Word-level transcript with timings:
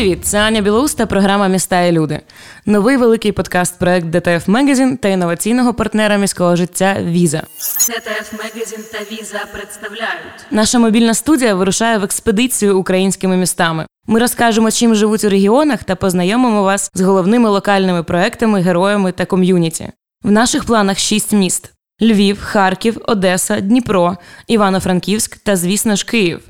Привіт, 0.00 0.18
це 0.24 0.38
Аня 0.38 0.60
Білоус 0.60 0.94
та 0.94 1.06
програма 1.06 1.48
Міста 1.48 1.82
і 1.82 1.92
люди. 1.92 2.20
Новий 2.66 2.96
великий 2.96 3.32
подкаст 3.32 3.78
проект 3.78 4.06
DTF 4.06 4.48
Magazine 4.48 4.96
та 4.96 5.08
інноваційного 5.08 5.74
партнера 5.74 6.16
міського 6.16 6.56
життя 6.56 6.96
Visa. 7.02 7.42
DTF 7.88 8.32
Magazine 8.32 8.84
та 8.92 8.98
Віза 8.98 9.40
представляють. 9.52 10.46
Наша 10.50 10.78
мобільна 10.78 11.14
студія 11.14 11.54
вирушає 11.54 11.98
в 11.98 12.04
експедицію 12.04 12.78
українськими 12.78 13.36
містами. 13.36 13.86
Ми 14.06 14.20
розкажемо, 14.20 14.70
чим 14.70 14.94
живуть 14.94 15.24
у 15.24 15.28
регіонах, 15.28 15.84
та 15.84 15.96
познайомимо 15.96 16.62
вас 16.62 16.90
з 16.94 17.00
головними 17.00 17.50
локальними 17.50 18.02
проектами, 18.02 18.60
героями 18.60 19.12
та 19.12 19.24
ком'юніті. 19.24 19.88
В 20.24 20.30
наших 20.30 20.64
планах 20.64 20.98
шість 20.98 21.32
міст: 21.32 21.72
Львів, 22.02 22.38
Харків, 22.42 23.00
Одеса, 23.06 23.60
Дніпро, 23.60 24.16
Івано-Франківськ 24.46 25.36
та, 25.36 25.56
звісно 25.56 25.96
ж, 25.96 26.06
Київ. 26.06 26.40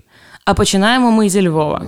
А 0.45 0.55
починаємо 0.55 1.11
ми 1.11 1.29
зі 1.29 1.49
Львова. 1.49 1.83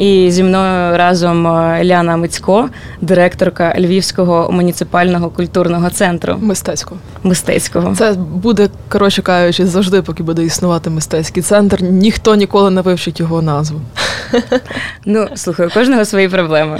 І 0.00 0.30
зі 0.30 0.42
мною 0.42 0.96
разом 0.96 1.46
е, 1.46 1.84
Ляна 1.84 2.16
Мицько, 2.16 2.68
директорка 3.00 3.74
Львівського 3.78 4.52
муніципального 4.52 5.30
культурного 5.30 5.90
центру 5.90 6.36
Мистецького. 6.40 7.00
мистецького. 7.22 7.94
Це 7.96 8.12
буде, 8.12 8.68
коротше 8.88 9.22
кажучи, 9.22 9.66
завжди, 9.66 10.02
поки 10.02 10.22
буде 10.22 10.44
існувати 10.44 10.90
мистецький 10.90 11.42
центр. 11.42 11.82
Ніхто 11.82 12.34
ніколи 12.34 12.70
не 12.70 12.80
вивчить 12.80 13.20
його 13.20 13.42
назву. 13.42 13.80
Ну, 15.04 15.28
слухай, 15.34 15.66
у 15.66 15.70
кожного 15.70 16.04
свої 16.04 16.28
проблеми. 16.28 16.78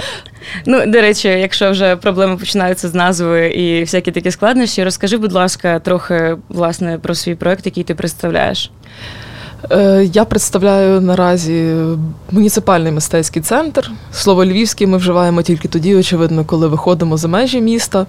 Ну, 0.65 0.85
до 0.85 1.01
речі, 1.01 1.27
якщо 1.27 1.71
вже 1.71 1.95
проблеми 1.95 2.37
починаються 2.37 2.89
з 2.89 2.93
назвою 2.93 3.51
і 3.51 3.81
всякі 3.81 4.11
такі 4.11 4.31
складнощі, 4.31 4.83
розкажи, 4.83 5.17
будь 5.17 5.33
ласка, 5.33 5.79
трохи 5.79 6.37
власне 6.49 6.99
про 7.01 7.15
свій 7.15 7.35
проект, 7.35 7.65
який 7.65 7.83
ти 7.83 7.95
представляєш. 7.95 8.71
Е, 9.69 10.09
Я 10.13 10.25
представляю 10.25 11.01
наразі 11.01 11.75
муніципальний 12.31 12.91
мистецький 12.91 13.41
центр. 13.41 13.91
Слово 14.13 14.45
львівський 14.45 14.87
ми 14.87 14.97
вживаємо 14.97 15.41
тільки 15.41 15.67
тоді, 15.67 15.95
очевидно, 15.95 16.45
коли 16.45 16.67
виходимо 16.67 17.17
за 17.17 17.27
межі 17.27 17.61
міста. 17.61 18.05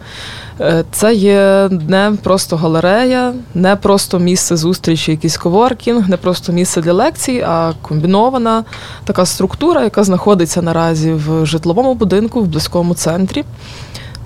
Е, 0.60 0.84
Це 0.92 1.14
є 1.14 1.68
не 1.88 2.12
просто 2.22 2.56
галерея, 2.56 3.32
не 3.54 3.76
просто 3.76 4.18
місце 4.18 4.56
зустрічі, 4.56 5.10
якийсь 5.10 5.36
коворкінг, 5.36 6.08
не 6.08 6.16
просто 6.16 6.52
місце 6.52 6.80
для 6.80 6.92
лекцій, 6.92 7.44
а 7.46 7.72
комбінована 7.82 8.64
така 9.04 9.26
структура, 9.26 9.82
яка 9.84 10.04
знаходиться 10.04 10.62
наразі 10.62 11.12
в 11.12 11.46
житловому 11.46 11.94
будинку 11.94 12.40
в 12.40 12.46
близькому 12.46 12.94
центрі. 12.94 13.44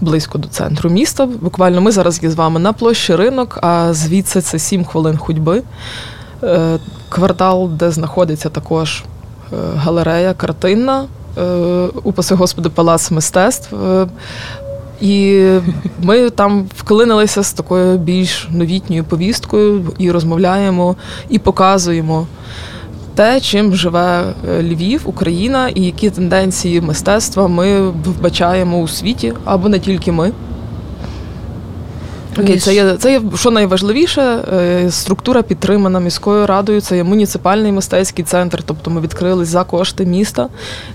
Близько 0.00 0.38
до 0.38 0.48
центру 0.48 0.90
міста. 0.90 1.26
Буквально 1.26 1.80
ми 1.80 1.90
зараз 1.90 2.22
є 2.22 2.30
з 2.30 2.34
вами 2.34 2.60
на 2.60 2.72
площі 2.72 3.16
ринок, 3.16 3.58
а 3.62 3.92
звідси 3.92 4.40
це 4.40 4.58
7 4.58 4.84
хвилин 4.84 5.16
ходьби. 5.18 5.62
Квартал, 7.08 7.68
де 7.68 7.90
знаходиться 7.90 8.48
також 8.48 9.04
е, 9.52 9.56
галерея 9.76 10.34
картинна, 10.34 11.04
е, 11.38 11.42
упаси 12.04 12.34
Господи, 12.34 12.68
Палац 12.68 13.10
мистецтв. 13.10 13.74
Е, 13.74 14.06
І 15.00 15.48
ми 16.02 16.30
там 16.30 16.68
вклинилися 16.76 17.42
з 17.42 17.52
такою 17.52 17.98
більш 17.98 18.48
новітньою 18.50 19.04
повісткою 19.04 19.92
і 19.98 20.10
розмовляємо, 20.10 20.96
і 21.28 21.38
показуємо 21.38 22.26
те, 23.14 23.40
чим 23.40 23.74
живе 23.74 24.24
Львів, 24.60 25.00
Україна, 25.04 25.68
і 25.68 25.82
які 25.82 26.10
тенденції 26.10 26.80
мистецтва 26.80 27.48
ми 27.48 27.88
вбачаємо 27.88 28.78
у 28.78 28.88
світі, 28.88 29.32
або 29.44 29.68
не 29.68 29.78
тільки 29.78 30.12
ми. 30.12 30.32
Окей, 32.38 32.58
це 32.58 32.74
є 32.74 32.96
це 32.96 33.12
є 33.12 33.22
що 33.34 33.50
найважливіше. 33.50 34.22
е, 34.22 34.90
Структура 34.90 35.42
підтримана 35.42 36.00
міською 36.00 36.46
радою. 36.46 36.80
Це 36.80 36.96
є 36.96 37.04
муніципальний 37.04 37.72
мистецький 37.72 38.24
центр. 38.24 38.62
Тобто 38.62 38.90
ми 38.90 39.00
відкрились 39.00 39.48
за 39.48 39.64
кошти 39.64 40.06
міста 40.06 40.48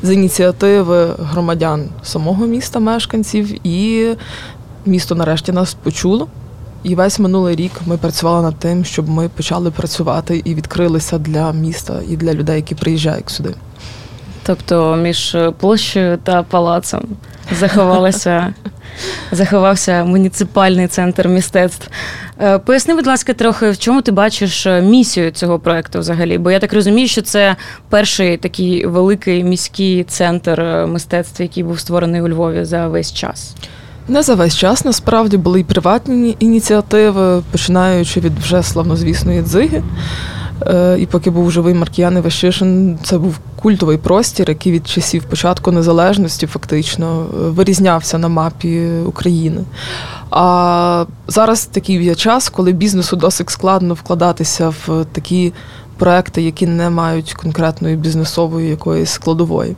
з 0.03 0.13
ініціативи 0.13 1.07
громадян 1.19 1.89
самого 2.03 2.45
міста, 2.45 2.79
мешканців, 2.79 3.67
і 3.67 4.07
місто 4.85 5.16
нарешті 5.16 5.51
нас 5.51 5.73
почуло. 5.73 6.27
І 6.83 6.95
весь 6.95 7.19
минулий 7.19 7.55
рік 7.55 7.71
ми 7.85 7.97
працювали 7.97 8.41
над 8.41 8.55
тим, 8.55 8.85
щоб 8.85 9.09
ми 9.09 9.29
почали 9.29 9.71
працювати 9.71 10.41
і 10.45 10.55
відкрилися 10.55 11.17
для 11.17 11.51
міста 11.51 11.99
і 12.09 12.17
для 12.17 12.33
людей, 12.33 12.55
які 12.55 12.75
приїжджають 12.75 13.29
сюди. 13.29 13.55
Тобто 14.43 14.95
між 14.95 15.37
площею 15.59 16.17
та 16.23 16.43
палацом 16.43 17.03
заховалася, 17.59 18.53
заховався 19.31 20.03
муніципальний 20.03 20.88
центр 20.88 21.28
мистецтв. 21.28 21.89
Е, 22.41 22.59
Поясни, 22.59 22.95
будь 22.95 23.07
ласка, 23.07 23.34
трохи, 23.34 23.69
в 23.69 23.78
чому 23.78 24.01
ти 24.01 24.12
бачиш 24.12 24.66
е, 24.66 24.81
місію 24.81 25.31
цього 25.31 25.59
проекту 25.59 26.00
взагалі? 26.00 26.38
Бо 26.38 26.51
я 26.51 26.59
так 26.59 26.73
розумію, 26.73 27.07
що 27.07 27.22
це 27.22 27.56
перший 27.90 28.38
такий 28.38 28.85
великий 28.85 29.44
міський 29.44 30.03
центр 30.03 30.61
е, 30.61 30.85
мистецтва, 30.85 31.44
який 31.44 31.63
був 31.63 31.79
створений 31.79 32.22
у 32.22 32.29
Львові 32.29 32.66
за 32.66 32.88
весь 32.88 33.13
час. 33.13 33.56
Не 34.07 34.23
за 34.23 34.35
весь 34.35 34.57
час 34.57 34.85
насправді 34.85 35.38
були 35.38 35.59
і 35.59 35.63
приватні 35.63 36.35
ініціативи, 36.40 37.44
починаючи 37.51 38.19
від 38.19 38.40
вже 38.40 38.63
славнозвісної 38.63 39.41
дзиги. 39.41 39.84
Е, 40.67 40.97
І 40.99 41.05
поки 41.05 41.29
був 41.29 41.51
живий 41.51 41.73
Маркіян 41.73 42.17
Івашишин, 42.17 42.99
це 43.03 43.17
був 43.17 43.39
культовий 43.61 43.97
простір, 43.97 44.49
який 44.49 44.72
від 44.72 44.88
часів 44.88 45.23
початку 45.23 45.72
незалежності 45.72 46.47
фактично 46.47 47.25
е, 47.25 47.49
вирізнявся 47.49 48.17
на 48.17 48.27
мапі 48.27 48.89
України. 49.05 49.63
А 50.29 51.05
зараз 51.27 51.66
такий 51.66 52.03
є 52.03 52.16
час, 52.16 52.49
коли 52.49 52.72
бізнесу 52.72 53.16
досить 53.16 53.49
складно 53.49 53.94
вкладатися 53.94 54.69
в 54.69 55.05
такі 55.11 55.53
проекти, 55.97 56.41
які 56.41 56.67
не 56.67 56.89
мають 56.89 57.33
конкретної 57.33 57.95
бізнесової 57.95 58.69
якоїсь 58.69 59.09
складової. 59.09 59.75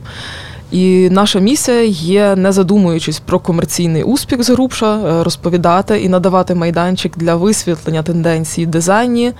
І 0.74 1.08
наша 1.10 1.38
місія 1.38 1.82
є, 1.84 2.36
не 2.36 2.52
задумуючись 2.52 3.20
про 3.20 3.38
комерційний 3.38 4.02
успіх 4.02 4.42
згрубша, 4.42 4.96
е, 4.96 5.24
розповідати 5.24 6.00
і 6.00 6.08
надавати 6.08 6.54
майданчик 6.54 7.12
для 7.16 7.34
висвітлення 7.34 8.02
тенденцій 8.02 8.64
в 8.64 8.68
дизайні, 8.68 9.32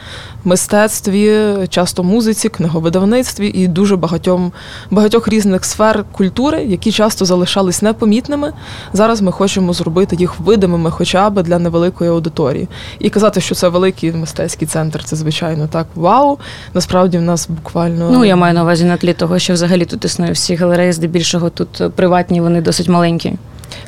мистецтві, 0.45 1.39
часто 1.69 2.03
музиці, 2.03 2.49
книговидавництві 2.49 3.49
і 3.49 3.69
дуже 3.69 3.97
багатьом 3.97 4.53
багатьох 4.91 5.29
різних 5.29 5.65
сфер 5.65 6.05
культури, 6.13 6.65
які 6.65 6.93
часто 6.93 7.25
залишались 7.25 7.83
непомітними. 7.83 8.53
Зараз 8.93 9.21
ми 9.21 9.33
хочемо 9.33 9.73
зробити 9.73 10.17
їх 10.17 10.41
видимими, 10.41 10.91
хоча 10.91 11.31
б 11.31 11.43
для 11.43 11.59
невеликої 11.59 12.11
аудиторії. 12.11 12.69
І 12.99 13.11
казати, 13.11 13.41
що 13.41 13.55
це 13.55 13.69
великий 13.69 14.13
мистецький 14.13 14.69
центр, 14.69 15.05
це 15.05 15.17
звичайно 15.17 15.67
так. 15.67 15.87
Вау! 15.95 16.39
Насправді 16.75 17.19
в 17.19 17.23
нас 17.23 17.49
буквально 17.49 18.11
Ну, 18.11 18.25
я 18.25 18.37
маю 18.37 18.55
на 18.55 18.63
увазі 18.63 18.85
на 18.85 18.97
тлі 18.97 19.13
того, 19.13 19.39
що 19.39 19.53
взагалі 19.53 19.85
тут 19.85 20.05
існує 20.05 20.33
всі 20.33 20.55
галереї, 20.55 20.93
здебільшого 20.93 21.24
тут 21.55 21.81
е, 21.81 21.89
приватні, 21.89 22.41
вони 22.41 22.61
досить 22.61 22.89
маленькі. 22.89 23.35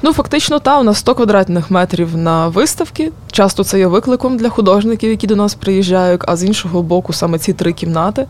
Ну, 0.02 0.12
фактично, 0.12 0.58
та 0.58 0.80
у 0.80 0.82
нас 0.82 0.98
100 0.98 1.14
квадратних 1.14 1.70
метрів 1.70 2.16
на 2.16 2.48
виставки. 2.48 3.12
Часто 3.32 3.64
це 3.64 3.78
є 3.78 3.86
викликом 3.86 4.36
для 4.36 4.48
художників, 4.48 5.10
які 5.10 5.26
до 5.26 5.36
нас 5.36 5.54
приїжджають. 5.54 6.20
А 6.26 6.36
з 6.36 6.44
іншого 6.44 6.82
боку, 6.82 7.12
саме 7.12 7.38
ці 7.38 7.52
три 7.52 7.72
кімнати 7.72 8.26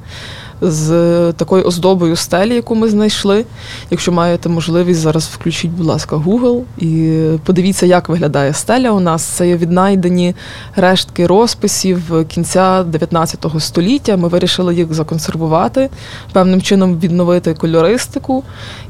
з 0.60 0.88
такою 1.32 1.64
оздобою 1.64 2.16
стелі, 2.16 2.54
яку 2.54 2.74
ми 2.74 2.88
знайшли. 2.88 3.44
Якщо 3.90 4.12
маєте 4.12 4.48
можливість, 4.48 5.00
зараз 5.00 5.24
включіть, 5.34 5.70
будь 5.70 5.86
ласка, 5.86 6.16
Google 6.16 6.62
і 6.78 7.20
подивіться, 7.44 7.86
як 7.86 8.08
виглядає 8.08 8.52
стеля. 8.52 8.90
У 8.90 9.00
нас 9.00 9.22
це 9.22 9.48
є 9.48 9.56
віднайдені 9.56 10.34
рештки 10.76 11.26
розписів 11.26 12.26
кінця 12.28 12.82
19 12.82 13.46
століття. 13.58 14.16
Ми 14.16 14.28
вирішили 14.28 14.74
їх 14.74 14.94
законсервувати, 14.94 15.90
певним 16.32 16.62
чином 16.62 16.98
відновити 16.98 17.54
кольористику. 17.54 18.44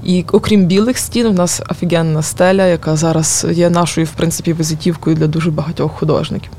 І 0.05 0.25
окрім 0.33 0.67
білих 0.67 0.99
стін, 0.99 1.27
у 1.27 1.33
нас 1.33 1.63
офігенна 1.71 2.23
стеля, 2.23 2.67
яка 2.67 2.97
зараз 2.97 3.47
є 3.51 3.71
нашою, 3.71 4.07
в 4.07 4.11
принципі, 4.11 4.53
візитівкою 4.53 5.17
для 5.17 5.27
дуже 5.27 5.51
багатьох 5.51 5.93
художників. 5.93 6.51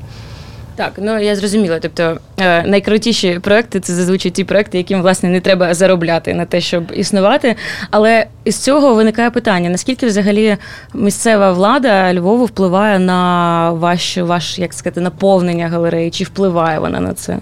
Так, 0.78 0.92
ну 0.98 1.18
я 1.18 1.36
зрозуміла. 1.36 1.78
Тобто 1.78 2.18
е, 2.40 2.62
найкрутіші 2.62 3.38
проекти 3.38 3.80
це 3.80 3.94
зазвичай 3.94 4.30
ті 4.30 4.44
проекти, 4.44 4.78
яким 4.78 5.02
власне 5.02 5.28
не 5.28 5.40
треба 5.40 5.74
заробляти 5.74 6.34
на 6.34 6.44
те, 6.44 6.60
щоб 6.60 6.92
існувати. 6.94 7.56
Але 7.90 8.26
із 8.44 8.56
цього 8.56 8.94
виникає 8.94 9.30
питання: 9.30 9.70
наскільки 9.70 10.06
взагалі 10.06 10.56
місцева 10.94 11.52
влада 11.52 12.14
Львову 12.14 12.44
впливає 12.44 12.98
на 12.98 13.70
ваш, 13.72 14.18
ваш 14.18 14.58
як 14.58 14.74
сказати, 14.74 15.00
наповнення 15.00 15.68
галереї? 15.68 16.10
Чи 16.10 16.24
впливає 16.24 16.78
вона 16.78 17.00
на 17.00 17.14
це? 17.14 17.38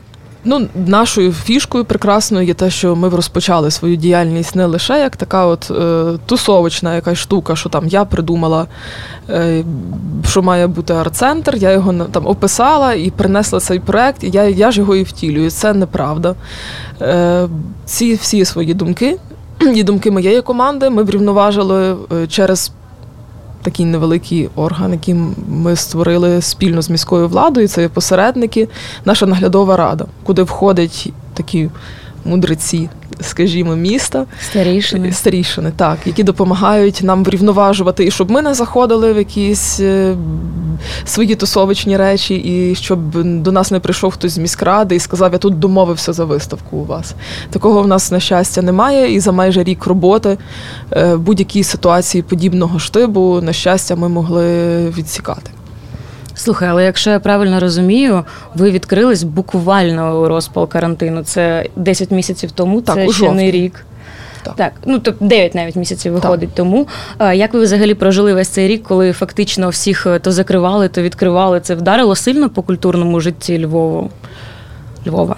Ну, 0.49 0.69
нашою 0.87 1.33
фішкою 1.33 1.85
прекрасною 1.85 2.47
є 2.47 2.55
те, 2.55 2.71
що 2.71 2.97
ми 2.97 3.09
розпочали 3.09 3.71
свою 3.71 3.97
діяльність 3.97 4.57
не 4.57 4.67
лише 4.67 4.99
як 4.99 5.17
така 5.17 5.47
от 5.47 5.71
е, 5.71 6.05
тусовочна 6.27 6.95
якась 6.95 7.19
штука, 7.19 7.57
що 7.57 7.69
там 7.69 7.87
я 7.87 8.05
придумала, 8.05 8.67
е, 9.31 9.65
що 10.29 10.43
має 10.43 10.67
бути 10.67 10.95
арт-центр, 10.95 11.57
я 11.57 11.73
його 11.73 11.93
там 11.93 12.27
описала 12.27 12.95
і 12.95 13.11
принесла 13.11 13.61
цей 13.61 13.81
проект, 13.81 14.25
і 14.25 14.31
я, 14.31 14.45
я 14.45 14.71
ж 14.71 14.81
його 14.81 14.97
і 14.97 15.03
втілюю. 15.03 15.51
Це 15.51 15.75
неправда. 15.75 16.35
Е, 17.01 17.49
ці 17.85 18.15
всі 18.15 18.45
свої 18.45 18.75
думки 18.75 19.19
і 19.75 19.83
думки 19.83 20.11
моєї 20.11 20.43
команди 20.43 20.91
ми 20.91 21.03
врівноважили 21.03 21.97
е, 22.13 22.27
через 22.27 22.73
такий 23.67 23.87
невеликий 23.87 24.49
орган, 24.55 24.93
який 24.93 25.15
ми 25.49 25.77
створили 25.77 26.43
спільно 26.43 26.83
з 26.83 26.91
міською 26.91 27.29
владою. 27.29 27.69
Це 27.69 27.89
посередники, 27.89 28.69
наша 29.05 29.27
наглядова 29.27 29.77
рада, 29.77 30.07
куди 30.25 30.43
входять 30.43 31.13
такі 31.35 31.71
мудреці, 32.27 32.89
скажімо, 33.21 33.77
міста. 33.77 34.27
Старішини. 34.51 35.13
Старішини, 35.13 35.73
так, 35.77 35.99
які 36.07 36.23
допомагають 36.23 37.01
нам 37.03 37.25
врівноважувати, 37.25 38.05
і 38.05 38.11
щоб 38.11 38.31
ми 38.31 38.43
не 38.43 38.55
заходили 38.55 39.13
в 39.13 39.17
якісь 39.17 39.81
е, 39.81 40.15
свої 41.05 41.35
тусовичні 41.35 41.97
речі, 41.97 42.35
і 42.35 42.75
щоб 42.75 42.99
до 43.43 43.53
нас 43.53 43.71
не 43.71 43.81
прийшов 43.81 44.13
хтось 44.13 44.33
з 44.33 44.39
міськради 44.39 44.97
і 44.97 45.01
сказав, 45.01 45.33
я 45.33 45.39
тут 45.39 45.59
домовився 45.59 46.13
за 46.13 46.25
виставку 46.25 46.77
у 46.77 46.85
вас. 46.85 47.15
Такого 47.51 47.83
в 47.83 47.87
нас, 47.87 48.11
на 48.11 48.21
щастя, 48.21 48.63
немає. 48.63 49.15
І 49.15 49.21
за 49.21 49.33
майже 49.33 49.65
рік 49.65 49.87
роботи 49.87 50.39
е, 50.93 51.15
в 51.15 51.21
будь-якій 51.21 51.63
ситуації 51.63 52.23
подібного 52.23 52.79
штибу, 52.79 53.41
на 53.43 53.53
щастя, 53.53 53.97
ми 53.97 54.09
могли 54.09 54.91
відсікати. 54.91 55.56
Слухай, 56.37 56.69
але 56.69 56.85
якщо 56.85 57.11
я 57.11 57.21
правильно 57.21 57.61
розумію, 57.61 58.25
ви 58.55 58.71
відкрились 58.71 59.23
буквально 59.23 60.23
у 60.23 60.29
розпал 60.29 60.69
карантину. 60.69 61.23
Це 61.23 61.67
10 61.77 62.11
місяців 62.11 62.51
тому, 62.51 62.83
Так, 62.83 62.95
це 62.95 63.09
ще 63.09 63.33
не 63.33 63.51
рік. 63.51 63.87
Так. 64.43 64.57
Так, 64.57 64.73
ну 64.87 64.99
тобто 64.99 65.25
9 65.25 65.55
навіть 65.55 65.77
місяців 65.77 66.13
виходить 66.13 66.55
тому. 66.55 66.89
А 67.19 67.33
Як 67.33 67.55
ви 67.55 67.61
взагалі 67.61 67.95
прожили 67.95 68.35
весь 68.35 68.49
цей 68.49 68.69
рік, 68.69 68.83
коли 68.83 69.13
фактично 69.13 69.69
всіх 69.69 70.07
е, 70.07 70.19
то 70.19 70.33
закривали, 70.33 70.89
то 70.89 71.03
відкривали? 71.03 71.61
Це 71.61 71.75
вдарило 71.75 72.17
сильно 72.17 72.51
по 72.51 72.63
культурному 72.63 73.21
житті 73.21 73.65
Львову? 73.67 74.11
Львова. 75.07 75.37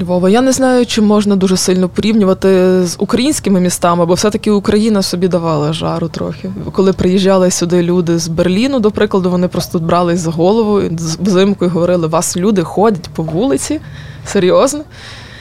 Львова. 0.00 0.30
Я 0.30 0.40
не 0.40 0.52
знаю, 0.52 0.86
чи 0.86 1.02
можна 1.02 1.36
дуже 1.36 1.56
сильно 1.56 1.88
порівнювати 1.88 2.48
з 2.86 2.96
українськими 2.98 3.60
містами, 3.60 4.06
бо 4.06 4.14
все-таки 4.14 4.50
Україна 4.50 5.02
собі 5.02 5.28
давала 5.28 5.72
жару 5.72 6.08
трохи. 6.08 6.50
Коли 6.72 6.92
приїжджали 6.92 7.50
сюди 7.50 7.82
люди 7.82 8.18
з 8.18 8.28
Берліну, 8.28 8.80
до 8.80 8.90
прикладу, 8.90 9.30
вони 9.30 9.48
просто 9.48 9.78
брались 9.78 10.20
за 10.20 10.30
голову 10.30 10.82
взимку 11.20 11.64
і 11.64 11.68
говорили: 11.68 12.06
вас 12.06 12.36
люди 12.36 12.62
ходять 12.62 13.08
по 13.14 13.22
вулиці. 13.22 13.80
Серйозно? 14.26 14.80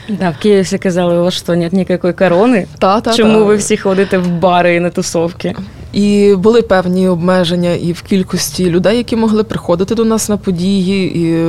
Да, 0.09 0.29
в 0.29 0.41
Києві 0.41 0.61
всі 0.61 0.77
казали, 0.77 1.19
у 1.19 1.23
вас 1.23 1.33
що, 1.33 1.55
нет 1.55 1.73
ніякої 1.73 2.13
корони? 2.13 2.67
Та, 2.79 3.01
та, 3.01 3.13
Чому 3.13 3.39
та. 3.39 3.43
ви 3.43 3.55
всі 3.55 3.77
ходите 3.77 4.17
в 4.17 4.27
бари 4.27 4.75
і 4.75 4.79
на 4.79 4.89
тусовки? 4.89 5.55
І 5.93 6.35
були 6.35 6.61
певні 6.61 7.07
обмеження 7.07 7.71
і 7.71 7.91
в 7.91 8.01
кількості 8.01 8.69
людей, 8.69 8.97
які 8.97 9.15
могли 9.15 9.43
приходити 9.43 9.95
до 9.95 10.05
нас 10.05 10.29
на 10.29 10.37
події, 10.37 11.17
і 11.19 11.43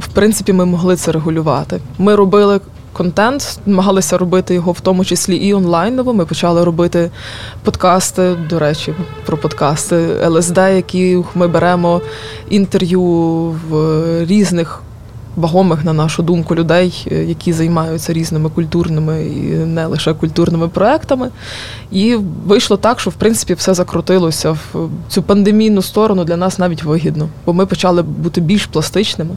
в 0.00 0.08
принципі 0.14 0.52
ми 0.52 0.64
могли 0.64 0.96
це 0.96 1.12
регулювати. 1.12 1.80
Ми 1.98 2.16
робили 2.16 2.60
контент, 2.92 3.58
намагалися 3.66 4.18
робити 4.18 4.54
його 4.54 4.72
в 4.72 4.80
тому 4.80 5.04
числі 5.04 5.36
і 5.36 5.54
онлайново. 5.54 6.14
Ми 6.14 6.26
почали 6.26 6.64
робити 6.64 7.10
подкасти. 7.62 8.36
До 8.50 8.58
речі, 8.58 8.94
про 9.26 9.36
подкасти 9.36 10.28
ЛСД, 10.28 10.58
які 10.58 11.18
ми 11.34 11.48
беремо 11.48 12.00
інтерв'ю 12.48 13.02
в 13.70 14.24
різних. 14.24 14.82
Вагомих, 15.36 15.84
на 15.84 15.92
нашу 15.92 16.22
думку, 16.22 16.54
людей, 16.54 17.06
е, 17.12 17.24
які 17.24 17.52
займаються 17.52 18.12
різними 18.12 18.50
культурними 18.50 19.26
і 19.26 19.40
не 19.54 19.86
лише 19.86 20.14
культурними 20.14 20.68
проектами. 20.68 21.30
І 21.90 22.16
вийшло 22.46 22.76
так, 22.76 23.00
що 23.00 23.10
в 23.10 23.14
принципі 23.14 23.54
все 23.54 23.74
закрутилося 23.74 24.50
в 24.50 24.88
цю 25.08 25.22
пандемійну 25.22 25.82
сторону 25.82 26.24
для 26.24 26.36
нас 26.36 26.58
навіть 26.58 26.82
вигідно, 26.82 27.28
бо 27.46 27.52
ми 27.52 27.66
почали 27.66 28.02
бути 28.02 28.40
більш 28.40 28.66
пластичними. 28.66 29.36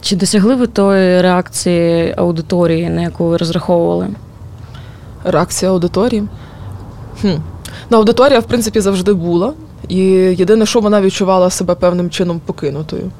Чи 0.00 0.16
досягли 0.16 0.54
ви 0.54 0.66
тої 0.66 1.22
реакції 1.22 2.14
аудиторії, 2.16 2.90
на 2.90 3.02
яку 3.02 3.28
ви 3.28 3.36
розраховували? 3.36 4.08
Реакція 5.24 5.70
аудиторії. 5.70 6.22
Хм. 7.20 7.28
Ну, 7.90 7.98
аудиторія, 7.98 8.40
в 8.40 8.44
принципі, 8.44 8.80
завжди 8.80 9.12
була. 9.12 9.52
І 9.88 10.00
єдине, 10.38 10.66
що 10.66 10.80
вона 10.80 11.00
відчувала 11.00 11.50
себе 11.50 11.74
певним 11.74 12.10
чином 12.10 12.40
покинутою. 12.46 13.10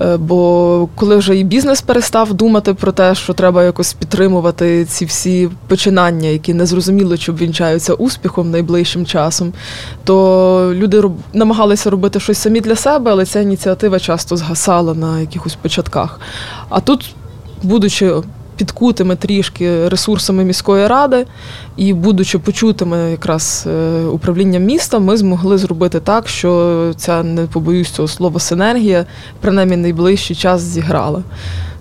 Е, 0.00 0.16
Бо 0.16 0.88
коли 0.94 1.16
вже 1.16 1.36
і 1.36 1.44
бізнес 1.44 1.82
перестав 1.82 2.34
думати 2.34 2.74
про 2.74 2.92
те, 2.92 3.14
що 3.14 3.32
треба 3.32 3.64
якось 3.64 3.92
підтримувати 3.92 4.84
ці 4.84 5.04
всі 5.04 5.50
починання, 5.68 6.28
які 6.28 6.54
незрозуміло, 6.54 7.16
чи 7.16 7.32
обвінчаються 7.32 7.94
успіхом 7.94 8.50
найближчим 8.50 9.06
часом, 9.06 9.52
то 10.04 10.72
люди 10.74 11.00
роб... 11.00 11.12
намагалися 11.32 11.90
робити 11.90 12.20
щось 12.20 12.38
самі 12.38 12.60
для 12.60 12.76
себе, 12.76 13.10
але 13.10 13.26
ця 13.26 13.40
ініціатива 13.40 13.98
часто 13.98 14.36
згасала 14.36 14.94
на 14.94 15.20
якихось 15.20 15.54
початках. 15.54 16.20
А 16.68 16.80
тут, 16.80 17.14
будучи 17.62 18.12
підкутими 18.62 19.16
трішки 19.16 19.88
ресурсами 19.88 20.44
міської 20.44 20.86
ради 20.86 21.26
і 21.76 21.92
будучи 21.92 22.38
почутими 22.38 23.10
якраз 23.10 23.64
е, 23.66 24.04
управлінням 24.04 24.62
міста, 24.62 24.98
ми 24.98 25.16
змогли 25.16 25.58
зробити 25.58 26.00
так, 26.00 26.28
що 26.28 26.92
ця 26.96 27.22
не 27.22 27.42
побоюсь 27.42 27.90
цього 27.90 28.08
слова 28.08 28.40
синергія, 28.40 29.06
принаймні 29.40 29.76
найближчий 29.76 30.36
час 30.36 30.60
зіграла. 30.60 31.22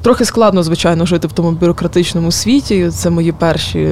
Трохи 0.01 0.25
складно, 0.25 0.63
звичайно, 0.63 1.05
жити 1.05 1.27
в 1.27 1.31
тому 1.31 1.51
бюрократичному 1.51 2.31
світі. 2.31 2.89
Це 2.89 3.09
мої 3.09 3.31
перші 3.31 3.89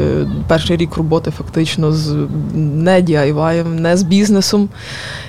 перший 0.48 0.78
рік 0.78 0.98
роботи 0.98 1.32
фактично 1.32 1.92
з 1.92 2.28
не 2.54 3.02
DIY, 3.02 3.80
не 3.80 3.98
з 3.98 4.04
бізнесом. 4.04 4.70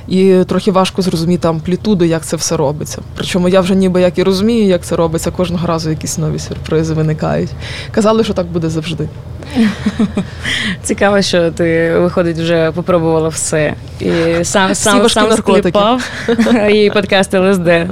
І 0.09 0.35
трохи 0.47 0.71
важко 0.71 1.03
зрозуміти 1.03 1.49
амплітуду, 1.49 2.05
як 2.05 2.27
це 2.27 2.37
все 2.37 2.57
робиться. 2.57 3.03
Причому 3.17 3.49
я 3.49 3.61
вже 3.61 3.75
ніби 3.75 4.01
як 4.01 4.19
і 4.19 4.23
розумію, 4.23 4.67
як 4.67 4.85
це 4.85 4.97
робиться, 4.97 5.31
кожного 5.31 5.67
разу 5.67 5.91
якісь 5.91 6.19
нові 6.19 6.39
сюрпризи 6.39 6.95
виникають. 6.95 7.51
Казали, 7.91 8.25
що 8.25 8.35
так 8.35 8.47
буде 8.47 8.71
завжди. 8.71 9.09
Цікаво, 10.83 11.23
що 11.23 11.51
ти 11.51 11.95
виходить, 11.99 12.39
вже 12.39 12.73
попробувала 12.73 13.29
все. 13.29 13.75
І 14.01 14.11
сам 14.45 14.75
сам, 14.75 15.09
сам 15.09 15.33
скліпав 15.33 16.03
і 16.73 16.91
подкаст 16.91 17.35
ЛСД. 17.35 17.69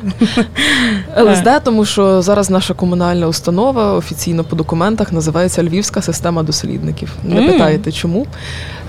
ЛСД, 1.20 1.48
тому 1.64 1.84
що 1.84 2.22
зараз 2.22 2.50
наша 2.50 2.74
комунальна 2.74 3.28
установа 3.28 3.92
офіційно 3.92 4.44
по 4.44 4.56
документах 4.56 5.12
називається 5.12 5.62
Львівська 5.62 6.02
система 6.02 6.42
дослідників. 6.42 7.12
Не 7.24 7.42
питаєте, 7.42 7.92
чому? 7.92 8.26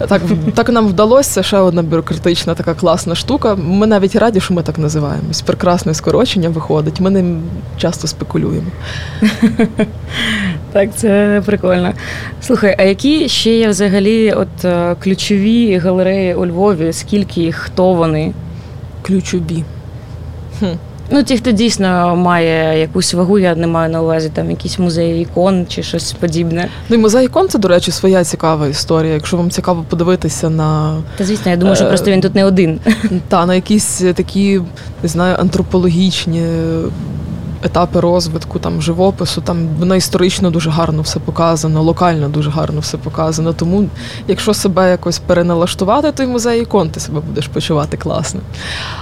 Так, 0.07 0.21
так 0.55 0.69
нам 0.69 0.87
вдалося. 0.87 1.29
Це 1.29 1.43
ще 1.43 1.57
одна 1.57 1.83
бюрократична 1.83 2.55
така 2.55 2.73
класна 2.73 3.15
штука. 3.15 3.55
Ми 3.55 3.87
навіть 3.87 4.15
раді, 4.15 4.39
що 4.39 4.53
ми 4.53 4.63
так 4.63 4.77
називаємось. 4.77 5.41
Прекрасне 5.41 5.93
скорочення 5.93 6.49
виходить. 6.49 6.99
Ми 6.99 7.09
ним 7.09 7.41
часто 7.77 8.07
спекулюємо. 8.07 8.67
Так, 10.73 10.89
це 10.95 11.41
прикольно. 11.45 11.93
Слухай, 12.41 12.75
а 12.79 12.83
які 12.83 13.29
ще 13.29 13.57
є 13.57 13.69
взагалі 13.69 14.31
от 14.31 14.65
е, 14.65 14.95
ключові 15.03 15.77
галереї 15.77 16.35
у 16.35 16.45
Львові? 16.45 16.93
Скільки 16.93 17.41
їх, 17.41 17.55
хто 17.55 17.93
вони? 17.93 18.33
Ключові. 19.01 19.63
Хм. 20.59 20.65
Ну, 21.11 21.23
ті, 21.23 21.37
хто 21.37 21.51
дійсно 21.51 22.15
має 22.15 22.79
якусь 22.79 23.13
вагу, 23.13 23.39
я 23.39 23.55
не 23.55 23.67
маю 23.67 23.91
на 23.91 24.01
увазі 24.01 24.31
там 24.33 24.49
якісь 24.49 24.79
музеї 24.79 25.21
ікон 25.21 25.65
чи 25.69 25.83
щось 25.83 26.11
подібне. 26.11 26.69
Ну 26.89 26.95
і 26.95 26.99
музей 26.99 27.25
ікон 27.25 27.49
це, 27.49 27.57
до 27.57 27.67
речі, 27.67 27.91
своя 27.91 28.23
цікава 28.23 28.67
історія. 28.67 29.13
Якщо 29.13 29.37
вам 29.37 29.49
цікаво 29.49 29.85
подивитися 29.89 30.49
на 30.49 30.97
Та 31.17 31.25
звісно, 31.25 31.51
я 31.51 31.57
думаю, 31.57 31.75
що 31.75 31.85
Е, 31.85 31.87
просто 31.87 32.11
він 32.11 32.21
тут 32.21 32.35
не 32.35 32.45
один. 32.45 32.79
Та 33.27 33.45
на 33.45 33.55
якісь 33.55 34.03
такі, 34.15 34.61
не 35.03 35.09
знаю, 35.09 35.35
антропологічні 35.39 36.41
етапи 37.63 37.99
розвитку 37.99 38.59
там 38.59 38.81
живопису, 38.81 39.41
там 39.41 39.67
воно 39.79 39.95
історично 39.95 40.51
дуже 40.51 40.69
гарно 40.69 41.01
все 41.01 41.19
показано, 41.19 41.83
локально 41.83 42.29
дуже 42.29 42.49
гарно 42.49 42.79
все 42.79 42.97
показано. 42.97 43.53
Тому, 43.53 43.85
якщо 44.27 44.53
себе 44.53 44.89
якось 44.89 45.19
переналаштувати, 45.19 46.11
то 46.11 46.23
й 46.23 46.27
музей 46.27 46.61
ікон 46.61 46.89
ти 46.89 46.99
себе 46.99 47.19
будеш 47.19 47.47
почувати 47.47 47.97
класно. 47.97 48.39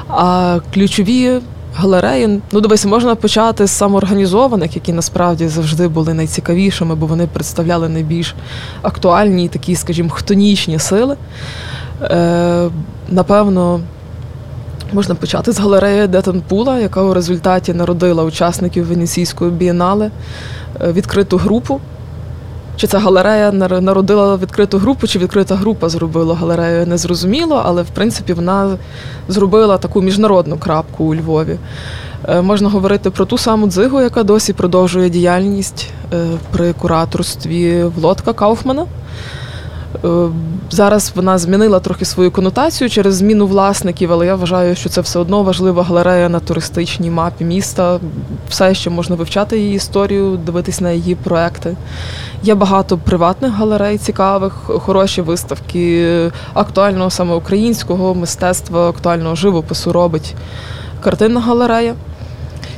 А 0.09 0.59
ключові. 0.73 1.41
Галереї, 1.79 2.41
ну 2.51 2.61
дивись, 2.61 2.85
можна 2.85 3.15
почати 3.15 3.67
з 3.67 3.71
самоорганізованих, 3.71 4.75
які 4.75 4.93
насправді 4.93 5.47
завжди 5.47 5.87
були 5.87 6.13
найцікавішими, 6.13 6.95
бо 6.95 7.05
вони 7.05 7.27
представляли 7.27 7.89
найбільш 7.89 8.35
актуальні, 8.81 9.47
такі, 9.47 9.75
скажімо, 9.75 10.09
хтонічні 10.09 10.79
сили. 10.79 11.15
Е, 12.01 12.69
напевно, 13.09 13.79
можна 14.93 15.15
почати 15.15 15.51
з 15.51 15.59
галереї 15.59 16.07
Детенпула, 16.07 16.79
яка 16.79 17.01
у 17.01 17.13
результаті 17.13 17.73
народила 17.73 18.23
учасників 18.23 18.85
Венеційської 18.85 19.51
бієнале 19.51 20.11
е, 20.81 20.91
відкриту 20.91 21.37
групу. 21.37 21.79
Чи 22.75 22.87
ця 22.87 22.99
галерея 22.99 23.51
народила 23.81 24.35
відкриту 24.37 24.77
групу, 24.77 25.07
чи 25.07 25.19
відкрита 25.19 25.55
група 25.55 25.89
зробила 25.89 26.35
галерею, 26.35 26.87
не 26.87 26.97
зрозуміло, 26.97 27.61
але 27.65 27.81
в 27.81 27.89
принципі 27.89 28.33
вона 28.33 28.77
зробила 29.27 29.77
таку 29.77 30.01
міжнародну 30.01 30.57
крапку 30.57 31.03
у 31.03 31.15
Львові. 31.15 31.57
Е, 32.27 32.41
Можна 32.41 32.69
говорити 32.69 33.09
про 33.09 33.25
ту 33.25 33.37
саму 33.37 33.67
дзигу, 33.67 34.01
яка 34.01 34.23
досі 34.23 34.53
продовжує 34.53 35.09
діяльність 35.09 35.89
е, 36.13 36.25
при 36.51 36.73
кураторстві 36.73 37.83
Влодка 37.83 38.33
Кауфмана. 38.33 38.85
Е, 40.05 40.29
Зараз 40.69 41.11
вона 41.15 41.37
змінила 41.37 41.79
трохи 41.79 42.05
свою 42.05 42.31
конотацію 42.31 42.89
через 42.89 43.15
зміну 43.15 43.47
власників, 43.47 44.11
але 44.11 44.25
я 44.25 44.35
вважаю, 44.35 44.75
що 44.75 44.89
це 44.89 45.01
все 45.01 45.19
одно 45.19 45.43
важлива 45.43 45.83
галерея 45.83 46.29
на 46.29 46.39
туристичній 46.39 47.09
мапі 47.09 47.45
міста. 47.45 47.99
Все 48.49 48.73
ще 48.73 48.89
можна 48.89 49.15
вивчати 49.15 49.59
її 49.59 49.75
історію, 49.75 50.37
дивитись 50.37 50.81
на 50.81 50.91
її 50.91 51.15
проекти. 51.15 51.77
Є 52.43 52.55
багато 52.55 52.97
приватних 52.97 53.51
галерей 53.51 53.97
цікавих, 53.97 54.53
хороші 54.53 55.21
виставки 55.21 56.31
актуального 56.53 57.09
саме 57.09 57.35
українського 57.35 58.15
мистецтва, 58.15 58.89
актуального 58.89 59.35
живопису 59.35 59.93
робить 59.93 60.35
картинна 61.03 61.39
галерея. 61.39 61.93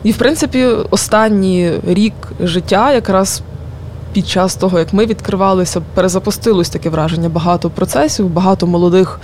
І, 0.04 0.12
в 0.12 0.18
принципі, 0.18 0.66
останній 0.90 1.72
рік 1.88 2.14
життя 2.40 2.94
якраз 2.94 3.42
під 4.14 4.28
час 4.28 4.56
того, 4.56 4.80
як 4.80 4.94
ми 4.94 5.06
відкривалися, 5.06 5.82
перезапустилось 5.94 6.70
таке 6.70 6.90
враження. 6.90 7.30
Багато 7.30 7.70
процесів, 7.70 8.30
багато 8.30 8.68
молодих 8.68 9.20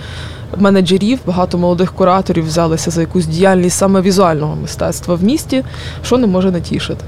менеджерів, 0.56 1.18
багато 1.26 1.58
молодих 1.58 1.92
кураторів 1.92 2.46
взялися 2.46 2.90
за 2.90 3.00
якусь 3.00 3.26
діяльність 3.26 3.78
саме 3.78 4.00
візуального 4.00 4.56
мистецтва 4.56 5.14
в 5.14 5.22
місті, 5.22 5.64
що 6.02 6.18
не 6.18 6.26
може 6.26 6.50
натішити. 6.50 7.04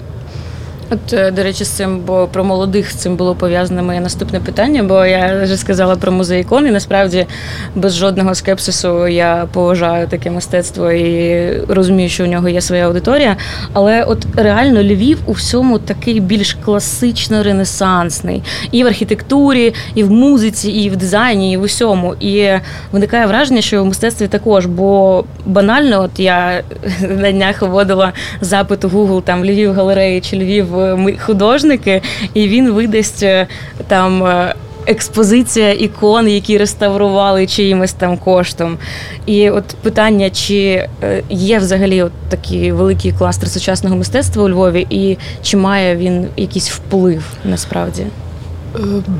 От, 0.91 1.13
е, 1.13 1.31
до 1.31 1.43
речі, 1.43 1.65
з 1.65 1.69
цим, 1.69 2.01
бо 2.07 2.29
про 2.33 2.45
молодих 2.45 2.91
з 2.91 2.95
цим 2.95 3.17
було 3.17 3.35
пов'язане 3.35 3.83
моє 3.83 4.01
наступне 4.01 4.41
питання, 4.41 4.83
бо 4.83 5.05
я 5.05 5.43
вже 5.43 5.57
сказала 5.57 5.97
про 5.97 6.13
музей 6.13 6.41
ікон, 6.41 6.67
і 6.67 6.71
насправді 6.71 7.27
без 7.75 7.97
жодного 7.97 8.35
скепсису 8.35 9.09
я 9.09 9.49
поважаю 9.53 10.09
таке 10.09 10.31
мистецтво 10.31 10.93
і 10.93 11.53
розумію, 11.69 12.09
що 12.09 12.25
у 12.25 12.27
нього 12.27 12.49
є 12.49 12.61
своя 12.61 12.87
аудиторія. 12.87 13.37
Але 13.73 14.05
от 14.05 14.27
реально 14.37 14.83
Львів 14.83 15.19
у 15.27 15.33
всьому 15.33 15.79
такий 15.79 16.21
більш 16.21 16.57
класично-ренесансний. 16.67 18.43
І 18.73 18.85
в 18.85 18.87
архітектурі, 18.87 19.75
і 19.95 20.05
в 20.05 20.11
музиці, 20.11 20.71
і 20.71 20.91
в 20.91 20.97
дизайні, 20.97 21.53
і 21.53 21.57
в 21.57 21.63
усьому. 21.63 22.15
І 22.21 22.49
виникає 22.93 23.27
враження, 23.27 23.61
що 23.61 23.83
в 23.83 23.87
мистецтві 23.87 24.29
також, 24.29 24.67
бо 24.67 25.25
банально, 25.47 26.03
от 26.03 26.21
я 26.21 26.63
на 27.01 27.33
днях 27.33 27.63
вводила 27.63 28.13
запит 28.41 28.85
у 28.85 28.89
Google 28.89 29.23
там 29.23 29.45
Львів 29.45 29.73
галереї 29.73 30.21
чи 30.21 30.37
Львів 30.37 30.78
художники, 31.27 32.03
і 32.35 32.49
він 32.49 32.71
видасть 32.71 33.23
е, 33.23 33.47
там. 33.89 34.25
Е, 34.25 34.55
експозиція 34.89 35.73
ікон, 35.73 36.29
які 36.29 36.59
реставрували 36.59 37.47
чиїмось 37.47 37.93
там 37.93 38.17
коштом. 38.17 38.79
І 39.27 39.51
от 39.51 39.65
питання, 39.65 40.31
чи 40.31 40.89
е, 41.03 41.23
є 41.31 41.59
взагалі 41.59 42.03
от 42.03 42.13
такий 42.29 42.73
великий 42.73 43.13
кластер 43.13 43.49
сучасного 43.49 43.97
мистецтва 43.97 44.45
у 44.45 44.49
Львові, 44.49 44.87
і 44.91 45.19
чи 45.43 45.57
має 45.57 45.97
він 45.97 46.27
якийсь 46.37 46.71
вплив 46.71 47.25
насправді? 47.45 48.07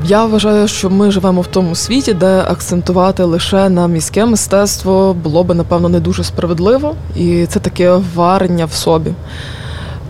Я 0.05 0.25
вважаю, 0.25 0.67
що 0.67 0.89
ми 0.89 1.11
живемо 1.11 1.41
в 1.41 1.47
тому 1.47 1.75
світі, 1.75 2.13
де 2.13 2.43
акцентувати 2.47 3.23
лише 3.23 3.69
на 3.69 3.87
міське 3.87 4.25
мистецтво 4.25 5.13
було 5.13 5.43
би, 5.43 5.55
напевно, 5.55 5.89
не 5.89 5.99
дуже 5.99 6.23
справедливо, 6.23 6.95
і 7.15 7.45
це 7.45 7.59
таке 7.59 7.99
варення 8.15 8.65
в 8.65 8.73
собі. 8.73 9.11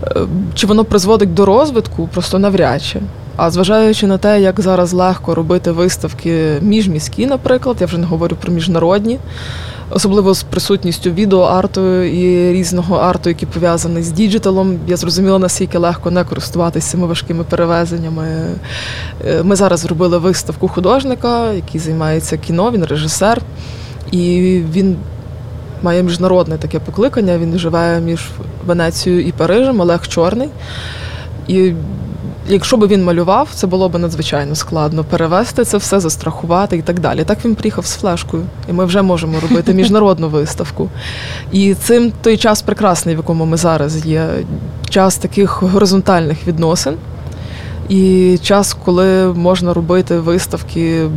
Е, 0.06 0.20
чи 0.54 0.66
воно 0.66 0.84
призводить 0.84 1.34
до 1.34 1.46
розвитку, 1.46 2.08
просто 2.12 2.38
навряд 2.38 2.82
чи. 2.82 3.00
А 3.36 3.50
зважаючи 3.50 4.06
на 4.06 4.18
те, 4.18 4.40
як 4.40 4.60
зараз 4.60 4.92
легко 4.92 5.34
робити 5.34 5.70
виставки 5.70 6.58
міжміські, 6.60 7.26
наприклад, 7.26 7.76
я 7.80 7.86
вже 7.86 7.98
не 7.98 8.06
говорю 8.06 8.36
про 8.40 8.52
міжнародні, 8.52 9.18
особливо 9.90 10.34
з 10.34 10.42
присутністю 10.42 11.10
відеоарту 11.10 12.02
і 12.02 12.52
різного 12.52 12.96
арту, 12.96 13.28
який 13.28 13.48
пов'язаний 13.48 14.02
з 14.02 14.12
діджиталом, 14.12 14.78
я 14.86 14.96
зрозуміла, 14.96 15.38
наскільки 15.38 15.78
легко 15.78 16.10
не 16.10 16.24
користуватися 16.24 16.90
цими 16.90 17.06
важкими 17.06 17.44
перевезеннями. 17.44 18.26
Е, 19.26 19.42
ми 19.42 19.56
зараз 19.56 19.80
зробили 19.80 20.18
виставку 20.18 20.68
художника, 20.68 21.52
який 21.52 21.80
займається 21.80 22.36
кіно, 22.36 22.70
він 22.70 22.84
режисер, 22.84 23.42
і 24.10 24.20
він 24.72 24.96
має 25.82 26.02
міжнародне 26.02 26.56
таке 26.56 26.78
покликання. 26.78 27.38
Він 27.38 27.58
живе 27.58 28.00
між 28.00 28.28
Венецією 28.66 29.26
і 29.26 29.32
Парижем, 29.32 29.80
Олег 29.80 30.08
Чорний. 30.08 30.48
І 31.48 31.72
якщо 32.48 32.76
би 32.76 32.86
він 32.86 33.04
малював, 33.04 33.48
це 33.54 33.66
було 33.66 33.88
б 33.88 33.98
надзвичайно 33.98 34.54
складно 34.54 35.04
перевести 35.04 35.64
це 35.64 35.76
все, 35.76 36.00
застрахувати 36.00 36.76
і 36.76 36.82
так 36.82 37.00
далі. 37.00 37.24
Так 37.24 37.44
він 37.44 37.54
приїхав 37.54 37.86
з 37.86 37.94
флешкою, 37.94 38.42
і 38.68 38.72
ми 38.72 38.84
вже 38.84 39.02
можемо 39.02 39.40
робити 39.40 39.74
міжнародну 39.74 40.28
виставку. 40.28 40.88
І 41.52 41.74
цим 41.74 42.12
той 42.22 42.36
час 42.36 42.62
прекрасний, 42.62 43.14
в 43.14 43.18
якому 43.18 43.44
ми 43.44 43.56
зараз 43.56 44.06
є, 44.06 44.28
час 44.90 45.16
таких 45.16 45.62
горизонтальних 45.62 46.46
відносин. 46.46 46.94
І 47.90 48.38
час, 48.42 48.76
коли 48.84 49.26
можна 49.26 49.74
робити 49.74 50.18
виставки 50.18 51.08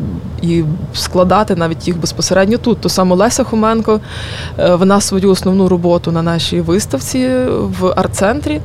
і 0.41 0.63
складати 0.93 1.55
навіть 1.55 1.87
їх 1.87 1.99
безпосередньо 1.99 2.57
тут. 2.57 2.81
То 2.81 2.89
саме 2.89 3.15
Леся 3.15 3.43
Хоменко, 3.43 3.99
е, 4.59 4.75
вона 4.75 5.01
свою 5.01 5.29
основну 5.29 5.67
роботу 5.69 6.11
на 6.11 6.21
нашій 6.21 6.61
виставці 6.61 7.29
в 7.79 7.93
арт-центрі, 7.95 8.61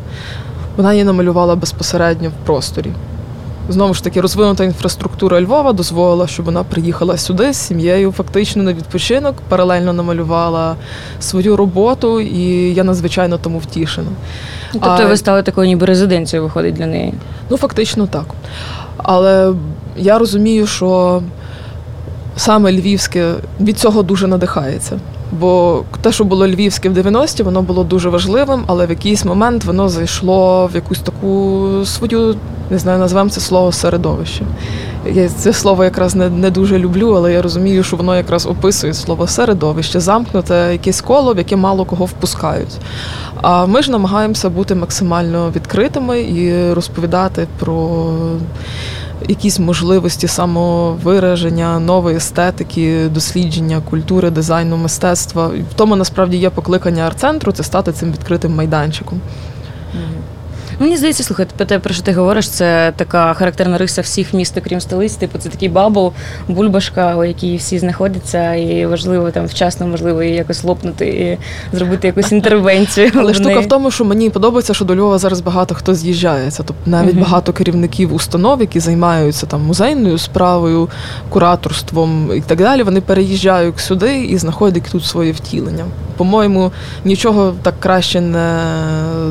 вона 0.76 0.92
її 0.92 1.04
намалювала 1.04 1.56
безпосередньо 1.56 2.28
в 2.28 2.46
просторі. 2.46 2.92
Знову 3.68 3.94
ж 3.94 4.04
таки, 4.04 4.20
розвинута 4.20 4.64
інфраструктура 4.64 5.40
Львова 5.40 5.72
дозволила, 5.72 6.26
щоб 6.26 6.46
вона 6.46 6.64
приїхала 6.64 7.16
сюди 7.16 7.52
з 7.52 7.56
сім'єю, 7.56 8.12
фактично 8.12 8.62
на 8.62 8.72
відпочинок, 8.72 9.36
паралельно 9.48 9.92
намалювала 9.92 10.76
свою 11.20 11.56
роботу, 11.56 12.20
і 12.20 12.74
я 12.74 12.84
надзвичайно 12.84 13.38
тому 13.38 13.58
втішена. 13.58 14.08
Тобто 14.72 14.88
а, 14.88 15.06
ви 15.06 15.16
стали 15.16 15.42
такою 15.42 15.68
ніби 15.68 15.86
резиденцією, 15.86 16.44
виходить 16.44 16.74
для 16.74 16.86
неї? 16.86 17.14
Ну, 17.50 17.56
фактично 17.56 18.06
так. 18.06 18.24
Але 18.96 19.52
я 19.96 20.18
розумію, 20.18 20.66
що 20.66 21.22
саме 22.36 22.72
львівське 22.72 23.34
від 23.60 23.78
цього 23.78 24.02
дуже 24.02 24.26
надихається. 24.26 25.00
Бо 25.32 25.82
те, 26.00 26.12
що 26.12 26.24
було 26.24 26.46
львівське 26.46 26.88
в 26.88 26.98
90-ті, 26.98 27.42
воно 27.42 27.62
було 27.62 27.84
дуже 27.84 28.08
важливим, 28.08 28.64
але 28.66 28.86
в 28.86 28.90
якийсь 28.90 29.24
момент 29.24 29.64
воно 29.64 29.88
зайшло 29.88 30.66
в 30.72 30.74
якусь 30.74 31.00
таку 31.00 31.68
свою, 31.84 32.36
не 32.70 32.78
знаю, 32.78 32.98
назвемо 32.98 33.30
це 33.30 33.40
слово 33.40 33.72
середовище. 33.72 34.44
Я 35.12 35.28
це 35.28 35.52
слово 35.52 35.84
якраз 35.84 36.14
не 36.14 36.28
не 36.28 36.50
дуже 36.50 36.78
люблю, 36.78 37.12
але 37.16 37.32
я 37.32 37.42
розумію, 37.42 37.82
що 37.82 37.96
воно 37.96 38.16
якраз 38.16 38.46
описує 38.46 38.94
слово 38.94 39.26
середовище, 39.26 40.00
замкнуте 40.00 40.68
якесь 40.72 41.00
коло, 41.00 41.34
в 41.34 41.38
яке 41.38 41.56
мало 41.56 41.84
кого 41.84 42.04
впускають. 42.04 42.76
А 43.42 43.66
ми 43.66 43.82
ж 43.82 43.90
намагаємося 43.90 44.50
бути 44.50 44.74
максимально 44.74 45.50
відкритими 45.56 46.20
і 46.20 46.72
розповідати 46.72 47.46
про 47.58 48.06
якісь 49.28 49.58
можливості 49.58 50.28
самовираження, 50.28 51.78
нової 51.78 52.16
естетики, 52.16 53.08
дослідження 53.08 53.80
культури, 53.90 54.30
дизайну, 54.30 54.76
мистецтва. 54.76 55.46
В 55.46 55.74
тому 55.76 55.96
насправді 55.96 56.36
є 56.36 56.50
покликання 56.50 57.02
арт-центру 57.06 57.52
це 57.52 57.62
стати 57.62 57.92
цим 57.92 58.12
відкритим 58.12 58.54
майданчиком. 58.54 59.20
Мені 60.80 60.96
здається, 60.96 61.24
слухайте, 61.24 61.64
те, 61.64 61.78
про 61.78 61.94
що 61.94 62.02
ти 62.02 62.12
говориш, 62.12 62.50
це 62.50 62.92
така 62.96 63.34
характерна 63.34 63.78
риса 63.78 64.02
всіх 64.02 64.34
міст, 64.34 64.58
крім 64.64 64.80
столиць. 64.80 65.14
Типу, 65.14 65.38
це 65.38 65.48
такий 65.48 65.68
bubble, 65.68 66.12
бульбашка, 66.48 67.16
у 67.16 67.24
якій 67.24 67.56
всі 67.56 67.78
знаходяться, 67.78 68.54
і 68.54 68.86
важливо 68.86 69.30
там 69.30 69.46
вчасно, 69.46 69.86
можливо, 69.86 70.22
її 70.22 70.36
якось 70.36 70.64
лопнути 70.64 71.06
і 71.08 71.38
зробити 71.76 72.06
якусь 72.06 72.32
інтервенцію. 72.32 73.10
Але 73.16 73.34
штука 73.34 73.60
в 73.60 73.66
тому, 73.66 73.90
що 73.90 74.04
мені 74.04 74.30
подобається, 74.30 74.74
що 74.74 74.84
до 74.84 74.96
Львова 74.96 75.18
зараз 75.18 75.40
багато 75.40 75.74
хто 75.74 75.94
з'їжджається. 75.94 76.62
Тобто 76.66 76.90
навіть 76.90 77.16
uh 77.16 77.20
багато 77.20 77.52
керівників 77.52 78.14
установ, 78.14 78.60
які 78.60 78.80
займаються 78.80 79.46
там 79.46 79.62
музейною 79.62 80.18
справою, 80.18 80.88
кураторством 81.28 82.30
і 82.36 82.40
так 82.40 82.58
далі. 82.58 82.82
Вони 82.82 83.00
переїжджають 83.00 83.78
сюди 83.78 84.24
і 84.24 84.38
знаходять 84.38 84.82
тут 84.92 85.04
своє 85.04 85.32
втілення. 85.32 85.84
По-моєму, 86.16 86.72
нічого 87.04 87.54
так 87.62 87.74
краще 87.80 88.20
не 88.20 88.60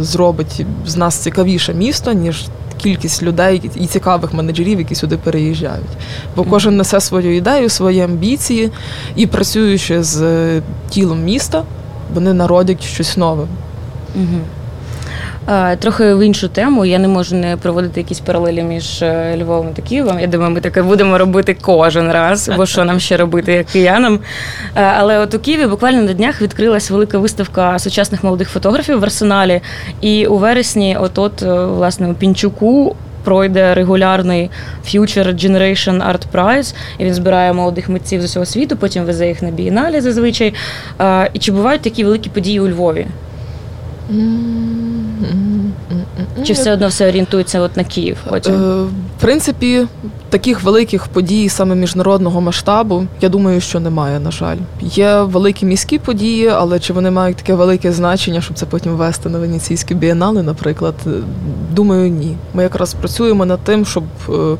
зробить 0.02 0.66
з 0.86 0.96
нас 0.96 1.16
цікавіше 1.16 1.37
цікавіше 1.38 1.74
місто, 1.74 2.14
ніж 2.14 2.46
кількість 2.78 3.24
людей 3.24 3.72
і 3.76 3.86
цікавих 3.86 4.34
менеджерів, 4.34 4.80
які 4.80 4.96
сюди 4.96 5.18
переїжджають. 5.18 5.98
Бо 6.36 6.44
кожен 6.44 6.78
несе 6.78 7.00
свою 7.02 7.36
ідею, 7.36 7.70
свої 7.70 8.02
амбіції 8.02 8.72
і 9.16 9.28
працюючи 9.28 10.04
з 10.04 10.62
тілом 10.90 11.24
міста, 11.24 11.64
вони 12.14 12.34
народять 12.34 12.84
щось 12.84 13.18
нове. 13.18 13.48
Угу. 14.16 14.40
Трохи 15.80 16.14
в 16.14 16.26
іншу 16.26 16.48
тему. 16.48 16.86
Я 16.86 17.00
не 17.00 17.08
можу 17.08 17.36
не 17.36 17.58
проводити 17.58 18.00
якісь 18.00 18.20
паралелі 18.20 18.64
між 18.64 19.02
е, 19.02 19.38
Львовом 19.42 19.74
та 19.74 19.82
Києвом. 19.82 20.20
Я 20.20 20.28
думаю, 20.28 20.52
ми 20.52 20.62
таке 20.62 20.82
будемо 20.82 21.18
робити 21.18 21.58
кожен 21.62 22.12
раз, 22.12 22.50
бо 22.58 22.66
що 22.66 22.86
нам 22.86 23.00
ще 23.00 23.18
робити 23.18 23.54
як 23.54 23.66
киянам. 23.66 24.20
Але 24.74 25.20
от 25.20 25.34
у 25.34 25.40
Києві 25.40 25.68
буквально 25.68 26.02
на 26.02 26.14
днях 26.14 26.42
відкрилась 26.42 26.92
велика 26.92 27.18
виставка 27.18 27.80
сучасних 27.80 28.24
молодих 28.24 28.50
фотографів 28.50 29.00
в 29.00 29.04
арсеналі. 29.04 29.62
І 30.02 30.28
у 30.28 30.38
вересні, 30.38 30.98
от 31.00 31.18
от 31.18 31.42
е, 31.42 31.66
власне 31.66 32.08
у 32.08 32.14
Пінчуку. 32.14 32.96
Пройде 33.24 33.74
регулярний 33.74 34.50
Future 34.86 35.34
Generation 35.34 36.12
Art 36.12 36.22
Prize, 36.34 36.76
і 36.98 37.06
він 37.06 37.14
збирає 37.14 37.54
молодих 37.54 37.90
митців 37.90 38.22
з 38.22 38.26
усього 38.26 38.46
світу, 38.46 38.78
потім 38.78 39.04
везе 39.04 39.28
їх 39.28 39.42
на 39.42 39.52
бієналі 39.52 40.02
зазвичай. 40.02 40.54
І 41.34 41.40
чи 41.40 41.52
бувають 41.52 41.82
такі 41.82 42.04
великі 42.04 42.30
події 42.30 42.60
у 42.60 42.68
Львові? 42.68 43.08
Чи 46.44 46.54
все 46.54 46.74
одно 46.74 46.88
все 46.88 47.08
орієнтується 47.08 47.62
от 47.62 47.78
на 47.78 47.84
Київ? 47.84 48.18
Потім? 48.30 48.54
Е, 48.54 48.84
в 49.18 49.22
принципі, 49.22 49.86
таких 50.30 50.64
великих 50.64 51.08
подій 51.08 51.50
саме 51.50 51.76
міжнародного 51.76 52.42
масштабу, 52.42 53.06
я 53.22 53.30
думаю, 53.30 53.62
що 53.62 53.80
немає, 53.80 54.20
на 54.20 54.32
жаль. 54.32 54.58
Є 54.82 55.22
великі 55.22 55.66
міські 55.66 56.00
події, 56.00 56.48
але 56.48 56.80
чи 56.80 56.94
вони 56.94 57.12
мають 57.12 57.38
таке 57.38 57.54
велике 57.54 57.92
значення, 57.92 58.42
щоб 58.42 58.58
це 58.58 58.66
потім 58.66 58.92
вести 58.92 59.30
на 59.30 59.40
венеційські 59.40 59.96
бієнали, 59.96 60.44
наприклад? 60.44 60.96
Е, 61.08 61.10
думаю, 61.72 62.10
ні. 62.10 62.36
Ми 62.54 62.64
якраз 62.64 62.94
працюємо 62.94 63.46
над 63.46 63.60
тим, 63.60 63.86
щоб. 63.86 64.04
Е, 64.30 64.58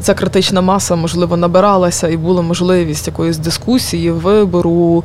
ця 0.00 0.14
критична 0.14 0.60
маса, 0.60 0.96
можливо, 0.96 1.36
набиралася 1.36 2.08
і 2.08 2.16
була 2.16 2.42
можливість 2.42 3.06
якоїсь 3.06 3.36
дискусії, 3.36 4.10
вибору, 4.10 5.04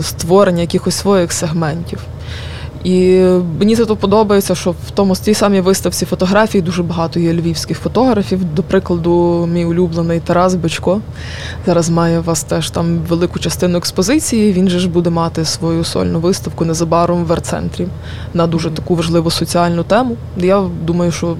створення 0.00 0.60
якихось 0.60 0.94
своїх 0.94 1.32
сегментів. 1.32 1.98
І 2.86 3.22
мені 3.58 3.76
це 3.76 3.86
то 3.86 3.96
подобається, 3.96 4.54
що 4.54 4.70
в 4.70 4.90
тому 4.94 5.12
в 5.12 5.18
тій 5.18 5.34
самій 5.34 5.60
виставці 5.60 6.06
фотографій 6.06 6.60
дуже 6.60 6.82
багато 6.82 7.20
є 7.20 7.32
львівських 7.32 7.78
фотографів. 7.78 8.54
До 8.54 8.62
прикладу, 8.62 9.46
мій 9.52 9.64
улюблений 9.64 10.20
Тарас 10.20 10.54
Бичко 10.54 11.00
зараз 11.66 11.90
має 11.90 12.18
у 12.18 12.22
вас 12.22 12.44
теж 12.44 12.70
там 12.70 12.98
велику 13.08 13.38
частину 13.38 13.78
експозиції. 13.78 14.52
Він 14.52 14.68
же 14.68 14.78
ж 14.78 14.88
буде 14.88 15.10
мати 15.10 15.44
свою 15.44 15.84
сольну 15.84 16.20
виставку 16.20 16.64
незабаром 16.64 17.24
в 17.24 17.32
арт-центрі 17.32 17.88
на 18.34 18.46
дуже 18.46 18.70
таку 18.70 18.94
важливу 18.94 19.30
соціальну 19.30 19.82
тему. 19.82 20.16
Я 20.36 20.64
думаю, 20.82 21.12
що 21.12 21.36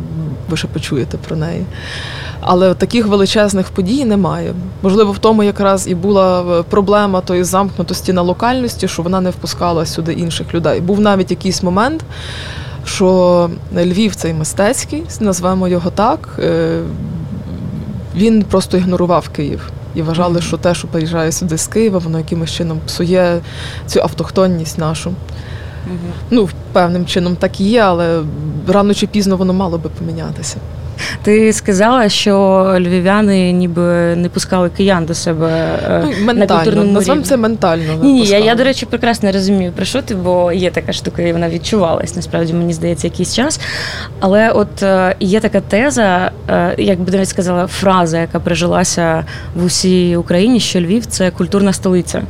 ви 0.51 0.57
ще 0.57 0.69
почуєте 0.69 1.19
про 1.29 1.37
неї. 1.37 1.65
Але 2.41 2.75
таких 2.75 3.07
величезних 3.07 3.69
подій 3.69 4.05
немає. 4.05 4.55
Можливо, 4.83 5.13
в 5.13 5.19
тому 5.19 5.43
якраз 5.43 5.89
і 5.89 5.95
була 5.95 6.43
е, 6.43 6.63
проблема 6.63 7.21
тої 7.21 7.45
замкнутості 7.45 8.13
на 8.13 8.23
локальності, 8.23 8.89
що 8.89 9.03
вона 9.03 9.21
не 9.21 9.31
впускала 9.31 9.87
сюди 9.87 10.13
інших 10.13 10.55
людей. 10.55 10.81
Був 10.81 11.01
навіть 11.01 11.31
якийсь 11.31 11.63
момент, 11.63 12.05
що 12.85 13.51
Львів 13.75 14.15
цей 14.15 14.35
мистецький, 14.35 15.05
назвемо 15.21 15.69
його 15.69 15.91
так, 15.91 16.29
е, 16.39 16.81
він 18.17 18.43
просто 18.43 18.77
ігнорував 18.77 19.29
Київ. 19.29 19.71
І 19.95 20.03
вважали, 20.03 20.41
що 20.41 20.57
те, 20.57 20.75
що 20.75 20.89
приїжджає 20.89 21.33
сюди 21.33 21.59
з 21.59 21.67
Києва, 21.67 21.99
воно 21.99 22.19
якимось 22.19 22.51
чином 22.51 22.81
псує 22.87 23.41
цю 23.87 24.01
автохтонність 24.01 24.79
нашу. 24.79 25.13
Ну, 26.31 26.49
певним 26.73 27.07
чином 27.07 27.37
так 27.37 27.61
і 27.61 27.65
є, 27.65 27.81
але 27.81 28.23
рано 28.69 28.95
чи 28.95 29.07
пізно 29.07 29.37
воно 29.37 29.53
мало 29.53 29.79
би 29.79 29.91
помінятися. 29.91 30.57
Ти 31.23 31.53
сказала, 31.53 32.09
що 32.09 32.65
львів'яни 32.79 33.53
ніби 33.53 34.17
не 34.17 34.29
пускали 34.29 34.71
киян 34.77 35.05
до 35.05 35.15
себе 35.15 35.79
е, 35.89 36.05
Ну, 36.21 36.33
на 36.33 36.47
культурному 36.47 37.01
рівні. 37.01 37.23
це 37.23 37.37
ментально. 37.37 37.95
Ні, 38.03 38.13
ні, 38.13 38.25
я, 38.25 38.39
я, 38.39 38.55
до 38.55 38.65
речі, 38.65 38.87
прекрасно 38.87 39.33
розумію, 39.33 39.73
про 39.73 39.85
що 39.85 40.03
ти, 40.03 40.15
бо 40.15 40.53
є 40.53 40.71
така 40.71 40.93
штука, 40.93 41.23
і 41.23 41.33
вона 41.33 41.49
відчувалась, 41.49 42.17
насправді, 42.17 42.53
мені 42.53 42.73
здається, 42.73 43.07
якийсь 43.07 43.35
час. 43.35 43.61
Але 44.21 44.51
от 44.51 44.83
е, 44.83 45.15
є 45.21 45.41
така 45.41 45.61
теза, 45.61 46.31
е, 46.51 46.75
як 46.79 47.01
би 47.01 47.13
навіть 47.13 47.29
сказала, 47.29 47.67
фраза, 47.67 48.19
яка 48.21 48.41
прижилася 48.41 49.25
в 49.55 49.65
усій 49.65 50.17
Україні, 50.17 50.61
що 50.61 50.81
Львів 50.81 51.07
це 51.07 51.31
культурна 51.31 51.73
столиця. 51.73 52.23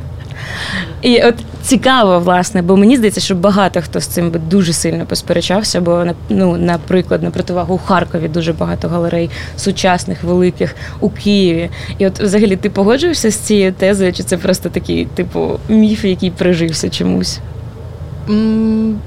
І 1.01 1.21
от 1.21 1.35
цікаво, 1.61 2.19
власне, 2.19 2.61
бо 2.61 2.77
мені 2.77 2.97
здається, 2.97 3.21
що 3.21 3.35
багато 3.35 3.81
хто 3.81 3.99
з 3.99 4.07
цим 4.07 4.31
би 4.31 4.39
дуже 4.39 4.73
сильно 4.73 5.05
посперечався, 5.05 5.81
бо 5.81 6.05
ну, 6.29 6.57
наприклад, 6.57 7.23
на 7.23 7.31
противагу 7.31 7.75
у 7.75 7.77
Харкові 7.77 8.27
дуже 8.27 8.53
багато 8.53 8.87
галерей 8.87 9.29
сучасних, 9.57 10.23
великих 10.23 10.75
у 10.99 11.09
Києві. 11.09 11.69
І 11.97 12.07
от 12.07 12.19
взагалі 12.19 12.55
ти 12.55 12.69
погоджуєшся 12.69 13.31
з 13.31 13.35
цією 13.35 13.73
тезою, 13.73 14.13
чи 14.13 14.23
це 14.23 14.37
просто 14.37 14.69
такий, 14.69 15.05
типу, 15.05 15.59
міф, 15.69 16.05
який 16.05 16.31
прижився 16.31 16.89
чомусь? 16.89 17.39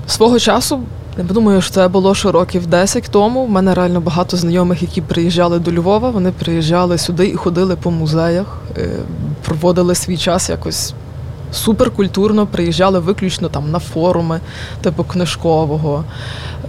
Свого 0.07 0.39
часу, 0.39 0.81
я 1.19 1.25
думаю, 1.25 1.61
що 1.61 1.75
це 1.75 1.89
було 1.89 2.15
ще 2.15 2.31
років 2.31 2.67
10 2.67 3.09
тому. 3.11 3.41
У 3.41 3.49
мене 3.49 3.75
реально 3.75 4.01
багато 4.01 4.37
знайомих, 4.37 4.83
які 4.83 5.01
приїжджали 5.01 5.59
до 5.59 5.73
Львова. 5.73 6.11
Вони 6.11 6.33
приїжджали 6.33 6.99
сюди 6.99 7.29
і 7.29 7.37
ходили 7.37 7.77
по 7.77 7.91
музеях, 7.91 8.59
е, 8.77 8.89
проводили 9.45 9.95
свій 9.95 10.17
час 10.17 10.51
якось 10.51 10.95
суперкультурно, 11.53 12.47
приїжджали 12.47 12.99
виключно 12.99 13.49
там 13.49 13.71
на 13.71 13.79
форуми, 13.79 14.41
типу 14.83 15.05
книжкового. 15.05 16.05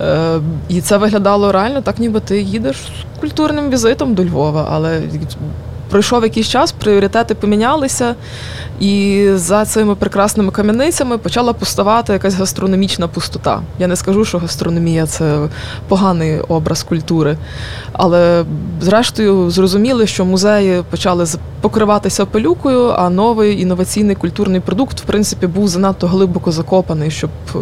Е, 0.01 0.39
І 0.69 0.81
це 0.81 0.97
виглядало 0.97 1.51
реально 1.51 1.81
так, 1.81 1.99
ніби 1.99 2.19
ти 2.19 2.41
їдеш 2.41 2.77
з 2.77 3.19
культурним 3.19 3.69
візитом 3.69 4.13
до 4.13 4.25
Львова, 4.25 4.67
але 4.71 5.01
пройшов 5.91 6.23
якийсь 6.23 6.47
час, 6.47 6.71
пріоритети 6.71 7.35
помінялися, 7.35 8.15
і 8.79 9.27
за 9.35 9.65
цими 9.65 9.95
прекрасними 9.95 10.51
кам'яницями 10.51 11.17
почала 11.17 11.53
поставати 11.53 12.13
якась 12.13 12.33
гастрономічна 12.33 13.07
пустота. 13.07 13.61
Я 13.79 13.87
не 13.87 13.95
скажу, 13.95 14.25
що 14.25 14.37
гастрономія 14.37 15.05
це 15.05 15.49
поганий 15.87 16.39
образ 16.39 16.83
культури, 16.83 17.37
але 17.93 18.45
зрештою 18.81 19.49
зрозуміли, 19.49 20.07
що 20.07 20.25
музеї 20.25 20.83
почали 20.89 21.25
покриватися 21.61 22.25
пилюкою, 22.25 22.89
а 22.97 23.09
новий 23.09 23.61
інноваційний 23.61 24.15
культурний 24.15 24.59
продукт, 24.59 24.99
в 24.99 25.03
принципі, 25.03 25.47
був 25.47 25.67
занадто 25.67 26.07
глибоко 26.07 26.51
закопаний, 26.51 27.11
щоб 27.11 27.29
е, 27.55 27.59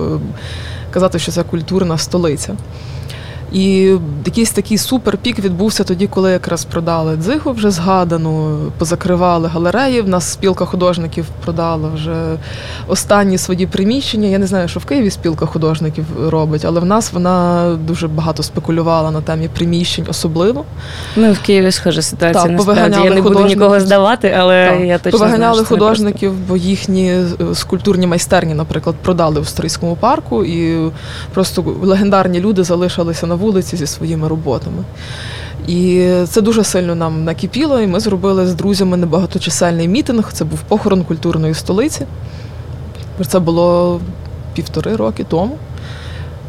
казати, 0.92 1.20
що 1.20 1.32
це 1.32 1.44
культурна 1.44 1.98
столиця. 1.98 2.54
І 3.54 3.96
якийсь 4.26 4.52
такий 4.52 4.78
суперпік 4.78 5.40
відбувся 5.40 5.84
тоді, 5.84 6.08
коли 6.08 6.32
якраз 6.32 6.66
продали 6.66 7.16
дзигу 7.16 7.52
вже 7.52 7.72
згадану, 7.72 8.58
позакривали 8.78 9.48
галереї. 9.48 10.02
В 10.02 10.08
нас 10.10 10.32
спілка 10.32 10.66
художників 10.66 11.26
продала 11.46 11.90
вже 11.96 12.38
останні 12.88 13.38
свої 13.38 13.68
приміщення. 13.68 14.28
Я 14.28 14.38
не 14.38 14.48
знаю, 14.48 14.68
що 14.68 14.80
в 14.80 14.86
Києві 14.86 15.10
спілка 15.10 15.46
художників 15.46 16.06
робить, 16.28 16.66
але 16.66 16.80
в 16.80 16.86
нас 16.86 17.14
вона 17.14 17.66
дуже 17.88 18.08
багато 18.08 18.44
спекулювала 18.44 19.12
на 19.12 19.22
темі 19.22 19.48
приміщень, 19.48 20.06
особливо. 20.10 20.66
Ну, 21.16 21.32
в 21.32 21.40
Києві 21.40 21.72
схожа 21.72 22.02
ситуація. 22.02 22.44
Так, 22.44 22.52
насправді 22.52 23.00
я 23.04 23.14
не 23.14 23.22
буду 23.22 23.46
нікого 23.46 23.80
здавати, 23.80 24.36
але 24.40 24.70
Так. 24.70 24.82
я 24.82 24.98
точно 24.98 25.20
Повиганяли 25.20 25.54
знаю, 25.54 25.66
що 25.66 25.76
художників, 25.76 26.34
бо 26.48 26.58
їхні 26.58 27.12
е, 27.12 27.26
скульптурні 27.54 28.08
майстерні, 28.08 28.54
наприклад, 28.54 28.96
продали 29.02 29.40
в 29.40 29.48
Стрийському 29.48 29.96
парку, 29.96 30.44
і 30.44 30.92
просто 31.34 31.66
легендарні 31.82 32.40
люди 32.40 32.64
залишилися 32.64 33.28
на 33.28 33.36
вулиці 33.40 33.78
зі 33.78 33.88
своїми 33.88 34.28
роботами. 34.28 34.84
І 35.68 36.12
це 36.30 36.42
дуже 36.42 36.64
сильно 36.64 36.96
нам 36.96 37.24
накипіло, 37.24 37.82
і 37.82 37.88
ми 37.88 38.00
зробили 38.00 38.48
з 38.48 38.54
друзями 38.54 38.98
небагаточисельний 38.98 39.88
мітинг. 39.88 40.34
Це 40.34 40.46
був 40.46 40.60
похорон 40.60 41.04
культурної 41.04 41.54
столиці. 41.54 42.06
Це 43.28 43.40
було 43.40 44.00
півтори 44.54 44.96
роки 44.96 45.24
тому. 45.24 45.58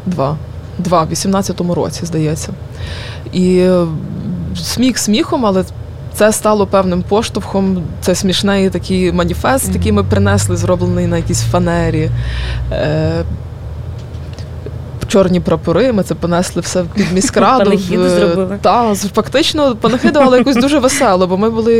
Два. 0.05 0.37
Два, 0.77 1.03
в 1.03 1.11
18-му 1.11 1.75
році, 1.75 2.05
здається. 2.05 2.53
І 3.33 3.57
е, 3.57 3.85
сміх 4.55 4.97
сміхом, 4.97 5.45
але 5.45 5.63
це 6.13 6.31
стало 6.31 6.67
певним 6.67 7.03
поштовхом. 7.03 7.83
Це 8.01 8.15
смішний 8.15 8.69
такий 8.69 9.11
маніфест, 9.11 9.75
який 9.75 9.91
ми 9.91 10.03
принесли, 10.03 10.57
зроблений 10.57 11.07
на 11.07 11.17
якійсь 11.17 11.41
фанері. 11.41 12.09
Е, 15.11 15.13
Чорні 15.13 15.39
прапори, 15.39 15.93
ми 15.93 16.03
це 16.03 16.15
понесли 16.15 16.61
все 16.61 16.83
під 16.93 17.11
міськраду. 17.11 17.77
Зробили. 18.17 18.59
Та, 18.61 18.95
фактично 18.95 19.75
панихиду, 19.75 20.19
але 20.23 20.37
якось 20.37 20.55
дуже 20.55 20.79
весело, 20.79 21.27
бо 21.27 21.37
ми 21.37 21.49
були 21.49 21.75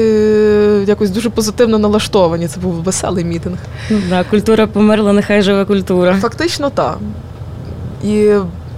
якось 0.88 1.10
дуже 1.10 1.30
позитивно 1.30 1.78
налаштовані. 1.78 2.48
Це 2.48 2.60
був 2.60 2.74
веселий 2.74 3.26
мітинг. 3.26 3.58
Ну, 3.90 3.98
да, 4.10 4.24
культура 4.24 4.68
померла, 4.68 5.14
нехай 5.14 5.42
живе 5.42 5.66
культура. 5.66 6.18
Фактично 6.22 6.70
так. 6.70 6.98
І 8.04 8.32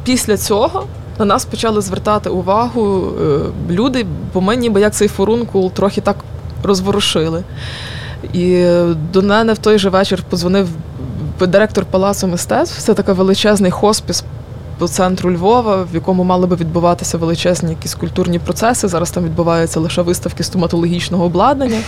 після 0.04 0.38
цього 0.38 0.84
на 1.20 1.26
нас 1.26 1.46
почали 1.46 1.82
звертати 1.82 2.30
увагу 2.30 3.08
е, 3.22 3.40
люди, 3.70 4.06
бо 4.34 4.42
ми 4.42 4.56
ніби 4.56 4.82
як 4.82 4.94
цей 4.94 5.08
фурункул 5.08 5.72
трохи 5.72 6.02
так 6.02 6.16
розворушили. 6.64 7.44
І 8.34 8.54
е, 8.54 8.96
до 9.14 9.22
мене 9.22 9.54
в 9.54 9.58
той 9.58 9.80
же 9.80 9.90
вечір 9.90 10.24
подзвонив 10.30 10.68
директор 11.40 11.86
Палацу 11.86 12.28
мистецтв. 12.28 12.82
Це 12.82 12.94
такий 12.94 13.16
величезний 13.16 13.72
хоспіс 13.72 14.24
по 14.84 14.88
центру 14.88 15.32
Львова, 15.32 15.84
в 15.92 15.96
якому 15.96 16.24
мали 16.24 16.48
би 16.48 16.56
відбуватися 16.56 17.18
величезні 17.18 17.70
якісь 17.70 17.96
культурні 17.96 18.40
процеси. 18.40 18.88
Зараз 18.88 19.12
там 19.12 19.24
відбуваються 19.24 19.80
лише 19.80 20.02
виставки 20.02 20.44
стоматологічного 20.44 21.26
обладнання. 21.26 21.80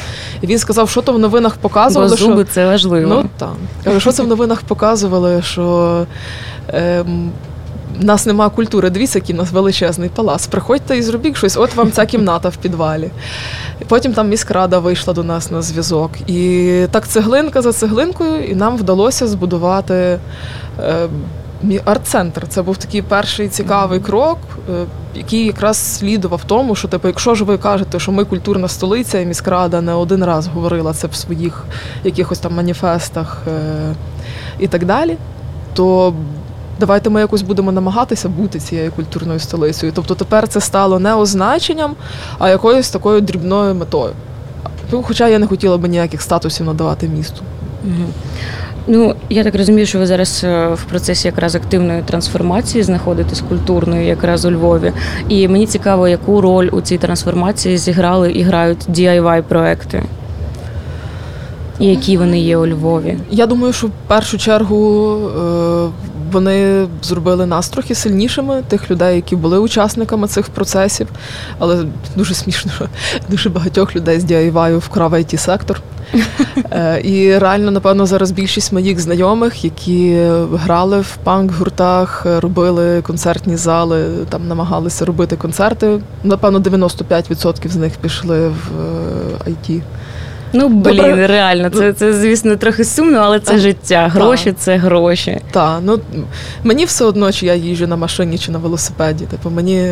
І 0.42 0.48
він 0.48 0.60
сказав, 0.60 0.90
що 0.90 1.02
то 1.02 1.14
в 1.14 1.20
новинах 1.20 1.54
Бо 1.56 1.70
показували. 1.70 2.18
що... 2.18 2.44
це 2.44 2.66
важливо. 2.66 3.24
Ну 3.24 3.30
так. 3.38 4.02
Що 4.02 4.12
це 4.12 4.24
в 4.24 4.28
новинах 4.28 4.62
показували, 4.62 5.42
що 5.42 6.06
ем, 6.68 7.32
в 8.00 8.06
нас 8.06 8.26
нема 8.26 8.50
культури. 8.50 8.90
Дивіться, 8.90 9.20
який 9.20 9.36
в 9.36 9.38
нас 9.38 9.52
величезний 9.52 10.10
палац. 10.10 10.48
Приходьте 10.48 10.98
і 10.98 11.02
зробіть 11.02 11.38
щось, 11.38 11.58
от 11.58 11.76
вам 11.76 11.92
ця 11.92 12.06
кімната 12.06 12.50
в 12.50 12.56
підвалі. 12.56 13.10
Потім 13.88 14.14
там 14.14 14.30
міськрада 14.30 14.80
вийшла 14.80 15.14
до 15.14 15.24
нас 15.24 15.52
на 15.52 15.62
зв'язок. 15.62 16.12
І 16.28 16.72
так 16.92 17.08
цеглинка 17.08 17.62
за 17.62 17.74
цеглинкою, 17.74 18.44
і 18.46 18.56
нам 18.56 18.78
вдалося 18.78 19.28
збудувати. 19.28 20.20
Е, 20.80 21.08
мі- 21.66 21.82
Арт-центр 21.86 22.48
це 22.48 22.62
був 22.62 22.78
такий 22.78 23.02
перший 23.02 23.48
цікавий 23.50 24.00
крок, 24.00 24.38
е, 24.74 24.86
який 25.16 25.46
якраз 25.46 25.78
слідував 25.78 26.42
тому, 26.48 26.76
що 26.76 26.88
типу, 26.88 27.08
якщо 27.08 27.36
ж 27.36 27.44
ви 27.44 27.58
кажете, 27.58 28.00
що 28.00 28.12
ми 28.12 28.26
культурна 28.26 28.68
столиця, 28.68 29.20
і 29.20 29.26
міськрада 29.26 29.82
не 29.82 29.94
один 29.94 30.24
раз 30.26 30.48
говорила 30.48 30.94
це 30.94 31.08
в 31.08 31.16
своїх 31.16 31.64
якихось 32.04 32.40
там 32.40 32.54
маніфестах 32.56 33.42
е, 33.48 33.94
і 34.60 34.68
так 34.68 34.86
далі, 34.86 35.18
то 35.74 36.14
давайте 36.80 37.10
ми 37.10 37.20
якось 37.20 37.42
будемо 37.42 37.72
намагатися 37.72 38.30
бути 38.30 38.60
цією 38.60 38.92
культурною 38.92 39.40
столицею. 39.40 39.92
Тобто 39.96 40.16
тепер 40.16 40.48
це 40.48 40.62
стало 40.62 41.00
не 41.00 41.16
означенням, 41.16 41.96
а 42.40 42.50
якоюсь 42.50 42.90
такою 42.90 43.22
дрібною 43.22 43.76
метою. 43.76 44.14
Хоча 45.04 45.28
я 45.28 45.40
не 45.40 45.48
хотіла 45.48 45.78
би 45.78 45.88
ніяких 45.88 46.22
статусів 46.22 46.66
надавати 46.66 47.08
місту. 47.08 47.42
Мгм. 47.84 48.06
Ну, 48.88 49.16
я 49.30 49.44
так 49.44 49.56
розумію, 49.56 49.86
що 49.86 50.00
ви 50.00 50.06
зараз 50.06 50.42
е, 50.44 50.68
в 50.68 50.84
процесі 50.84 51.28
якраз 51.28 51.56
активної 51.56 52.02
трансформації 52.02 52.84
знаходитесь 52.84 53.44
культурної, 53.50 54.08
якраз 54.08 54.46
у 54.46 54.52
Львові. 54.52 54.92
І 55.30 55.48
мені 55.48 55.66
цікаво, 55.66 56.08
яку 56.08 56.42
роль 56.42 56.70
у 56.72 56.82
цій 56.82 56.98
трансформації 56.98 57.78
зіграли 57.78 58.32
і 58.32 58.42
грають 58.42 58.90
DIY 58.90 59.42
проекти. 59.42 60.04
І 61.80 61.86
які 61.86 62.18
вони 62.18 62.40
є 62.40 62.58
у 62.58 62.68
Львові. 62.68 63.18
Я 63.32 63.46
думаю, 63.46 63.74
що 63.74 63.88
в 63.88 63.92
першу 64.08 64.38
чергу 64.38 65.18
е, 65.18 65.90
вони 66.32 66.88
зробили 67.04 67.46
нас 67.46 67.70
трохи 67.70 67.96
сильнішими, 67.96 68.64
тих 68.68 68.92
людей, 68.92 69.16
які 69.16 69.36
були 69.36 69.60
учасниками 69.60 70.28
цих 70.28 70.50
процесів. 70.50 71.08
Але 71.60 71.86
дуже 72.16 72.34
смішно, 72.34 72.72
що 72.76 72.88
дуже 73.30 73.50
багатьох 73.50 73.96
людей 73.96 74.20
з 74.20 74.26
DIY 74.26 74.78
вкрав 74.78 75.14
it 75.14 75.38
сектор. 75.38 75.82
Е, 76.72 77.02
і 77.04 77.38
реально, 77.38 77.72
напевно, 77.72 78.06
зараз 78.06 78.32
більшість 78.32 78.74
моїх 78.74 79.00
знайомих, 79.00 79.64
які 79.64 80.28
грали 80.54 81.00
в 81.00 81.18
панк-гуртах, 81.24 82.40
робили 82.40 83.02
концертні 83.02 83.56
зали, 83.56 84.06
там 84.30 84.48
намагалися 84.48 85.06
робити 85.06 85.36
концерти. 85.36 86.02
Напевно, 86.24 86.60
95% 86.60 87.70
з 87.70 87.76
них 87.76 87.94
пішли 88.02 88.48
в 88.48 88.56
IT. 89.48 89.82
Ну, 90.58 90.70
блін, 90.70 90.98
Добре. 90.98 91.28
реально, 91.28 91.70
це, 91.70 91.94
це, 91.94 92.14
звісно, 92.14 92.56
трохи 92.56 92.86
сумно, 92.86 93.20
але 93.20 93.40
це 93.40 93.58
життя. 93.58 94.12
Гроші 94.14 94.52
та. 94.52 94.58
це 94.58 94.78
гроші. 94.78 95.40
Так, 95.52 95.80
ну 95.84 96.00
мені 96.64 96.86
все 96.86 97.06
одно, 97.06 97.32
чи 97.32 97.46
я 97.46 97.56
їжджу 97.56 97.88
на 97.88 97.96
машині 97.96 98.38
чи 98.38 98.52
на 98.52 98.58
велосипеді. 98.58 99.26
Типу, 99.26 99.50
мені 99.50 99.92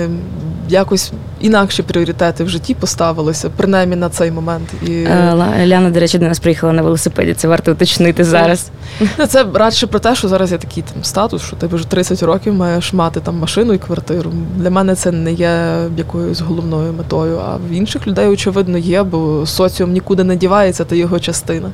якось 0.70 1.12
інакші 1.42 1.84
пріоритети 1.84 2.44
в 2.44 2.50
житті 2.50 2.74
поставилися, 2.74 3.50
принаймні 3.58 3.96
на 3.96 4.10
цей 4.10 4.32
момент. 4.32 4.70
І... 4.88 4.92
Е, 4.92 5.66
Ляна, 5.66 5.90
до 5.90 6.00
речі, 6.00 6.18
до 6.18 6.26
нас 6.28 6.40
приїхала 6.40 6.74
на 6.74 6.82
велосипеді. 6.82 7.34
Це 7.34 7.48
варто 7.48 7.72
уточнити 7.72 8.24
зараз. 8.24 8.72
Ну, 9.18 9.26
Це 9.26 9.46
радше 9.54 9.88
про 9.88 10.00
те, 10.00 10.16
що 10.16 10.28
зараз 10.28 10.52
є 10.52 10.58
такий 10.58 10.84
там 10.94 11.04
статус, 11.04 11.42
що 11.42 11.56
ти 11.56 11.68
вже 11.68 11.88
30 11.88 12.24
років 12.24 12.54
маєш 12.54 12.94
мати 12.94 13.20
там 13.20 13.38
машину 13.38 13.74
і 13.74 13.78
квартиру. 13.78 14.32
Для 14.58 14.70
мене 14.70 14.96
це 14.96 15.12
не 15.12 15.34
є 15.34 15.76
якоюсь 15.98 16.42
головною 16.42 16.94
метою. 16.94 17.40
А 17.48 17.56
в 17.56 17.72
інших 17.72 18.08
людей, 18.08 18.28
очевидно, 18.28 18.78
є, 18.78 19.04
бо 19.04 19.46
соціум 19.46 19.92
нікуди 19.92 20.24
не 20.24 20.36
дівається, 20.36 20.86
та 20.86 20.96
його 20.96 21.20
частина. 21.20 21.70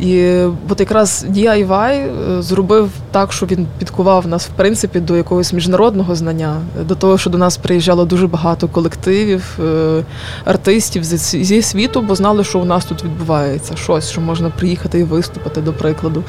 І 0.00 0.42
от 0.68 0.80
якраз 0.80 1.26
DIY 1.30 1.92
е, 1.92 2.42
зробив 2.42 2.90
так, 3.10 3.32
що 3.32 3.46
він 3.46 3.66
підкував 3.78 4.26
нас, 4.26 4.46
в 4.46 4.50
принципі, 4.50 5.00
до 5.00 5.16
якогось 5.16 5.52
міжнародного 5.52 6.14
знання, 6.14 6.56
до 6.84 6.94
того, 6.94 7.18
що 7.18 7.30
до 7.30 7.38
нас 7.38 7.56
приїжджало 7.56 8.04
дуже 8.04 8.26
багато 8.26 8.68
колективів, 8.68 9.58
е, 9.64 10.04
артистів 10.44 11.04
зі 11.04 11.62
світу, 11.62 12.02
бо 12.02 12.14
знали, 12.14 12.44
що 12.44 12.58
у 12.58 12.64
нас 12.64 12.84
тут 12.84 13.04
відбувається 13.04 13.76
щось, 13.76 14.10
що 14.10 14.20
можна 14.20 14.50
приїхати 14.50 14.98
і 14.98 15.04
виступити, 15.04 15.60
до 15.60 15.72
прикладу, 15.72 16.24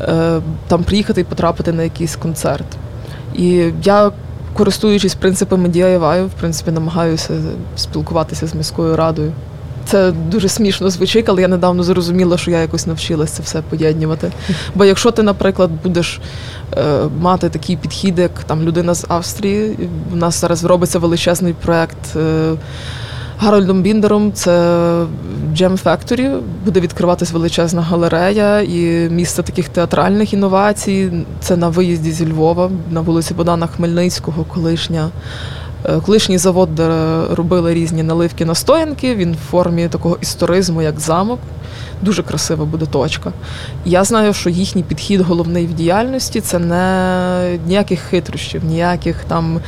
е, 0.00 0.40
там 0.68 0.84
приїхати 0.84 1.20
і 1.20 1.24
потрапити 1.24 1.72
на 1.72 1.82
якийсь 1.82 2.16
концерт. 2.16 2.66
І 3.34 3.72
я. 3.82 4.10
Користуючись 4.54 5.14
принципами 5.14 5.68
DIY, 5.68 6.26
в 6.26 6.30
принципі, 6.30 6.70
намагаюся 6.70 7.34
спілкуватися 7.76 8.46
з 8.46 8.54
міською 8.54 8.96
радою. 8.96 9.32
Це 9.90 10.12
дуже 10.12 10.48
смішно 10.48 10.90
звучить, 10.90 11.28
але 11.28 11.42
я 11.42 11.48
недавно 11.48 11.82
зрозуміла, 11.82 12.38
що 12.38 12.50
я 12.50 12.60
якось 12.60 12.86
навчилася 12.86 13.34
це 13.34 13.42
все 13.42 13.62
поєднувати. 13.62 14.32
Бо 14.74 14.84
якщо 14.84 15.10
ти, 15.10 15.22
наприклад, 15.22 15.70
будеш 15.82 16.20
е, 16.76 16.82
мати 17.20 17.48
такий 17.48 17.76
підхід, 17.76 18.18
як 18.18 18.30
там 18.46 18.62
людина 18.62 18.94
з 18.94 19.06
Австрії, 19.08 19.76
у 20.12 20.16
нас 20.16 20.40
зараз 20.40 20.64
робиться 20.64 20.98
величезний 20.98 21.52
проект. 21.52 22.16
Е, 22.16 22.52
Гарольдом 23.38 23.82
Біндером 23.82 24.32
це 24.32 24.50
Jam 25.54 25.82
Factory, 25.82 26.40
буде 26.64 26.80
відкриватись 26.80 27.32
величезна 27.32 27.82
галерея 27.82 28.60
і 28.60 29.08
місце 29.10 29.42
таких 29.42 29.68
театральних 29.68 30.32
інновацій. 30.32 31.12
Це 31.40 31.56
на 31.56 31.68
виїзді 31.68 32.12
зі 32.12 32.32
Львова, 32.32 32.70
на 32.90 33.00
вулиці 33.00 33.34
Богдана 33.34 33.66
Хмельницького, 33.66 34.44
колишня 34.44 35.10
колишній 36.06 36.38
завод, 36.38 36.74
де 36.74 36.88
робили 37.30 37.74
різні 37.74 38.02
наливки 38.02 38.44
настоянки, 38.44 39.14
він 39.14 39.32
в 39.32 39.50
формі 39.50 39.88
такого 39.88 40.18
історизму, 40.22 40.82
як 40.82 41.00
замок. 41.00 41.38
Дуже 42.02 42.22
красива 42.22 42.64
буде 42.64 42.86
точка. 42.86 43.32
Я 43.84 44.04
знаю, 44.04 44.32
що 44.34 44.50
їхній 44.50 44.82
підхід 44.82 45.20
головний 45.20 45.66
в 45.66 45.74
діяльності 45.74 46.40
це 46.40 46.58
не 46.58 47.58
ніяких 47.66 48.00
хитрощів, 48.00 48.64
ніяких 48.64 49.24
там 49.24 49.60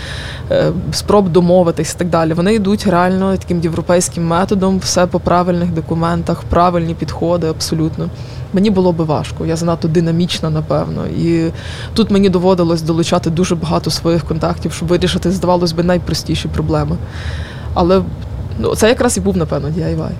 е, 0.51 0.73
спроб 0.93 1.29
домовитись 1.29 1.93
і 1.95 1.99
так 1.99 2.09
далі. 2.09 2.33
Вони 2.33 2.55
йдуть 2.55 2.87
реально 2.87 3.37
таким 3.37 3.61
європейським 3.61 4.27
методом, 4.27 4.79
все 4.79 5.07
по 5.07 5.21
правильних 5.21 5.73
документах, 5.73 6.43
правильні 6.43 6.95
підходи 6.95 7.47
абсолютно 7.47 8.09
мені 8.53 8.71
було 8.71 8.93
би 8.93 9.05
важко. 9.05 9.47
Я 9.47 9.57
занадто 9.57 9.89
динамічна, 9.89 10.51
напевно. 10.51 11.07
І 11.07 11.51
тут 11.95 12.11
мені 12.11 12.29
доводилось 12.29 12.83
долучати 12.83 13.31
дуже 13.31 13.55
багато 13.55 13.91
своїх 13.91 14.25
контактів, 14.25 14.73
щоб 14.73 14.89
вирішити, 14.89 15.31
здавалось 15.31 15.73
би, 15.73 15.83
найпростіші 15.83 16.49
проблеми. 16.49 16.97
Але 17.75 18.03
ну, 18.59 18.75
це 18.75 18.89
якраз 18.89 19.17
і 19.17 19.21
був, 19.21 19.37
напевно, 19.37 19.69
DIY. 19.69 20.11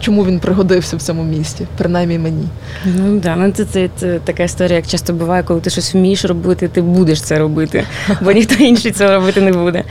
Чому 0.00 0.24
він 0.24 0.38
пригодився 0.40 0.96
в 0.96 1.02
цьому 1.02 1.24
місті, 1.24 1.66
принаймні 1.78 2.18
мені. 2.18 2.48
Ну 2.84 3.20
да, 3.20 3.36
ну 3.36 3.50
це, 3.52 3.64
це, 3.64 3.88
це 3.96 4.18
така 4.24 4.42
історія, 4.42 4.76
як 4.76 4.86
часто 4.86 5.12
буває, 5.12 5.42
коли 5.42 5.60
ти 5.60 5.70
щось 5.70 5.94
вмієш 5.94 6.24
робити, 6.24 6.68
ти 6.68 6.82
будеш 6.82 7.22
це 7.22 7.38
робити, 7.38 7.84
бо 8.20 8.32
ніхто 8.32 8.54
інший 8.64 8.92
цього 8.92 9.10
робити 9.10 9.40
не 9.40 9.52
буде. 9.52 9.84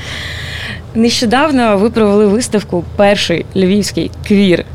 Нещодавно 0.95 1.77
ви 1.77 1.89
провели 1.89 2.25
виставку 2.25 2.83
Перший 2.95 3.45
львівський 3.55 4.11
квір 4.27 4.65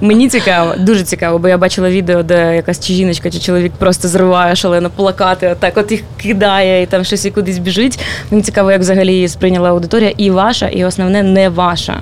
Мені 0.00 0.28
цікаво, 0.28 0.74
дуже 0.78 1.02
цікаво, 1.02 1.38
бо 1.38 1.48
я 1.48 1.58
бачила 1.58 1.90
відео, 1.90 2.22
де 2.22 2.56
якась 2.56 2.86
чи 2.86 2.92
жіночка, 2.92 3.30
чи 3.30 3.38
чоловік 3.38 3.72
просто 3.78 4.08
зриває 4.08 4.56
шалено 4.56 4.90
плакати, 4.90 5.48
отак 5.48 5.76
от 5.76 5.90
їх 5.92 6.02
кидає 6.16 6.82
і 6.82 6.86
там 6.86 7.04
щось 7.04 7.24
і 7.24 7.30
кудись 7.30 7.58
біжить. 7.58 8.00
Мені 8.30 8.42
цікаво, 8.42 8.70
як 8.70 8.80
взагалі 8.80 9.12
її 9.12 9.28
сприйняла 9.28 9.70
аудиторія, 9.70 10.12
і 10.16 10.30
ваша, 10.30 10.68
і 10.68 10.84
основне 10.84 11.22
не 11.22 11.48
ваша. 11.48 12.00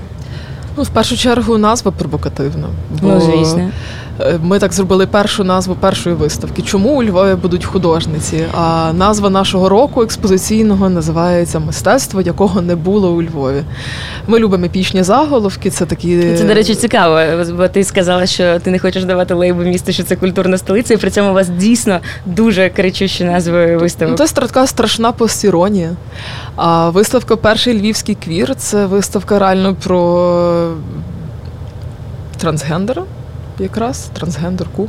Ну, 0.77 0.83
в 0.83 0.89
першу 0.89 1.17
чергу, 1.17 1.59
назва 1.59 1.91
провокативна. 1.93 2.69
Бо... 3.03 3.09
Ну, 3.09 3.21
звісно. 3.21 3.71
Е, 4.21 4.39
ми 4.43 4.59
так 4.59 4.73
зробили 4.73 5.07
першу 5.07 5.45
назву 5.45 5.75
першої 5.75 6.17
виставки. 6.17 6.63
Чому 6.63 6.89
у 6.89 7.03
Львові 7.03 7.35
будуть 7.35 7.65
художниці? 7.65 8.45
А 8.55 8.93
назва 8.93 9.31
нашого 9.31 9.69
року 9.69 10.03
експозиційного 10.03 10.89
називається 10.89 11.59
Мистецтво, 11.59 12.21
якого 12.21 12.61
не 12.61 12.77
було 12.77 13.11
у 13.11 13.23
Львові. 13.23 13.63
Ми 14.27 14.39
любимо 14.39 14.65
епічні 14.65 15.03
заголовки. 15.03 15.71
Це 15.71 15.87
такі 15.87 16.35
це, 16.37 16.45
до 16.45 16.55
речі, 16.55 16.75
цікаво. 16.75 17.45
Бо 17.57 17.69
ти 17.69 17.85
сказала, 17.85 18.27
що 18.27 18.61
ти 18.61 18.71
не 18.71 18.79
хочеш 18.79 19.05
давати 19.05 19.35
лейбу 19.35 19.63
місту, 19.63 19.93
що 19.93 20.03
це 20.03 20.17
культурна 20.17 20.59
столиця, 20.59 20.95
і 20.95 20.97
при 20.97 21.11
цьому 21.11 21.31
у 21.31 21.35
вас 21.35 21.49
дійсно 21.49 22.01
дуже 22.27 22.69
кричущі 22.69 23.25
назви 23.25 23.77
виставок. 23.77 24.19
Ну, 24.21 24.27
Це 24.27 24.35
така 24.35 24.67
страшна 24.67 25.13
постіронія. 25.13 25.91
А 26.57 26.91
виставка 26.91 27.37
Перший 27.37 27.81
львівський 27.81 28.15
квір 28.25 28.55
це 28.55 28.87
виставка 28.87 29.39
реально 29.39 29.75
про 29.75 30.73
трансгендера 32.39 33.03
якраз 33.59 34.11
трансгендерку. 34.13 34.89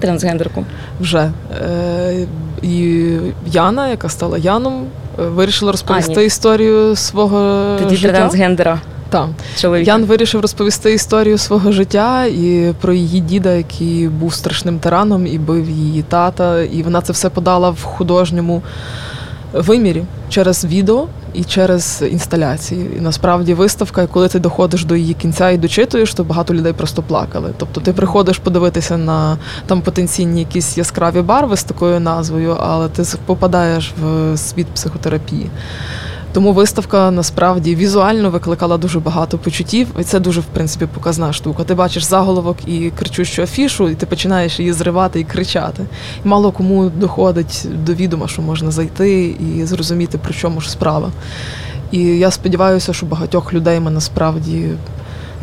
Трансгендерку. 0.00 0.64
Вже. 1.00 1.30
Е, 1.62 2.26
І 2.62 3.06
Яна, 3.46 3.88
яка 3.88 4.08
стала 4.08 4.38
Яном, 4.38 4.86
е, 5.18 5.22
вирішила 5.22 5.72
розповісти 5.72 6.14
Ані. 6.16 6.26
історію 6.26 6.96
свого 6.96 7.66
Тоді 7.78 7.96
життя. 7.96 8.14
трансгендера. 8.14 8.80
Так. 9.08 9.28
Ян 9.82 10.04
вирішив 10.04 10.40
розповісти 10.40 10.92
історію 10.92 11.38
свого 11.38 11.72
життя 11.72 12.24
і 12.24 12.72
про 12.80 12.92
її 12.92 13.20
діда, 13.20 13.52
який 13.52 14.08
був 14.08 14.34
страшним 14.34 14.78
тираном 14.78 15.26
і 15.26 15.38
бив 15.38 15.70
її 15.70 16.02
тата. 16.02 16.62
І 16.62 16.82
вона 16.82 17.00
це 17.00 17.12
все 17.12 17.30
подала 17.30 17.70
в 17.70 17.82
художньому 17.82 18.62
вимірі 19.54 20.04
через 20.28 20.64
відео 20.64 21.06
і 21.34 21.44
через 21.44 22.04
інсталяції. 22.10 22.90
І 22.98 23.00
насправді 23.00 23.54
виставка, 23.54 24.06
коли 24.06 24.28
ти 24.28 24.38
доходиш 24.38 24.84
до 24.84 24.96
її 24.96 25.14
кінця 25.14 25.50
і 25.50 25.58
дочитуєш, 25.58 26.14
то 26.14 26.24
багато 26.24 26.54
людей 26.54 26.72
просто 26.72 27.02
плакали. 27.02 27.50
Тобто 27.56 27.80
ти 27.80 27.92
приходиш 27.92 28.38
подивитися 28.38 28.96
на 28.96 29.38
там 29.66 29.82
потенційні 29.82 30.40
якісь 30.40 30.78
яскраві 30.78 31.20
барви 31.20 31.56
з 31.56 31.64
такою 31.64 32.00
назвою, 32.00 32.56
але 32.60 32.88
ти 32.88 33.02
попадаєш 33.26 33.92
в 34.02 34.36
світ 34.36 34.66
психотерапії. 34.66 35.50
Тому 36.34 36.52
виставка 36.52 37.10
насправді 37.10 37.74
візуально 37.74 38.30
викликала 38.30 38.76
дуже 38.78 39.00
багато 39.00 39.38
почуттів, 39.38 39.88
і 40.00 40.02
це 40.04 40.20
дуже 40.20 40.40
в 40.40 40.44
принципі 40.44 40.86
показна 40.94 41.32
штука. 41.32 41.64
Ти 41.64 41.74
бачиш 41.74 42.04
заголовок 42.04 42.56
і 42.66 42.90
кричущу 42.90 43.42
афішу, 43.42 43.88
і 43.88 43.94
ти 43.94 44.06
починаєш 44.06 44.60
її 44.60 44.72
зривати 44.72 45.20
і 45.20 45.24
кричати. 45.24 45.86
І 46.24 46.28
мало 46.28 46.52
кому 46.52 46.90
доходить 46.90 47.66
до 47.84 47.94
відома, 47.94 48.28
що 48.28 48.42
можна 48.42 48.70
зайти 48.70 49.24
і 49.24 49.64
зрозуміти, 49.64 50.18
про 50.18 50.34
чому 50.34 50.60
ж 50.60 50.70
справа. 50.70 51.10
І 51.90 52.00
я 52.00 52.30
сподіваюся, 52.30 52.92
що 52.92 53.06
багатьох 53.06 53.52
людей 53.52 53.80
ми 53.80 53.90
насправді 53.90 54.68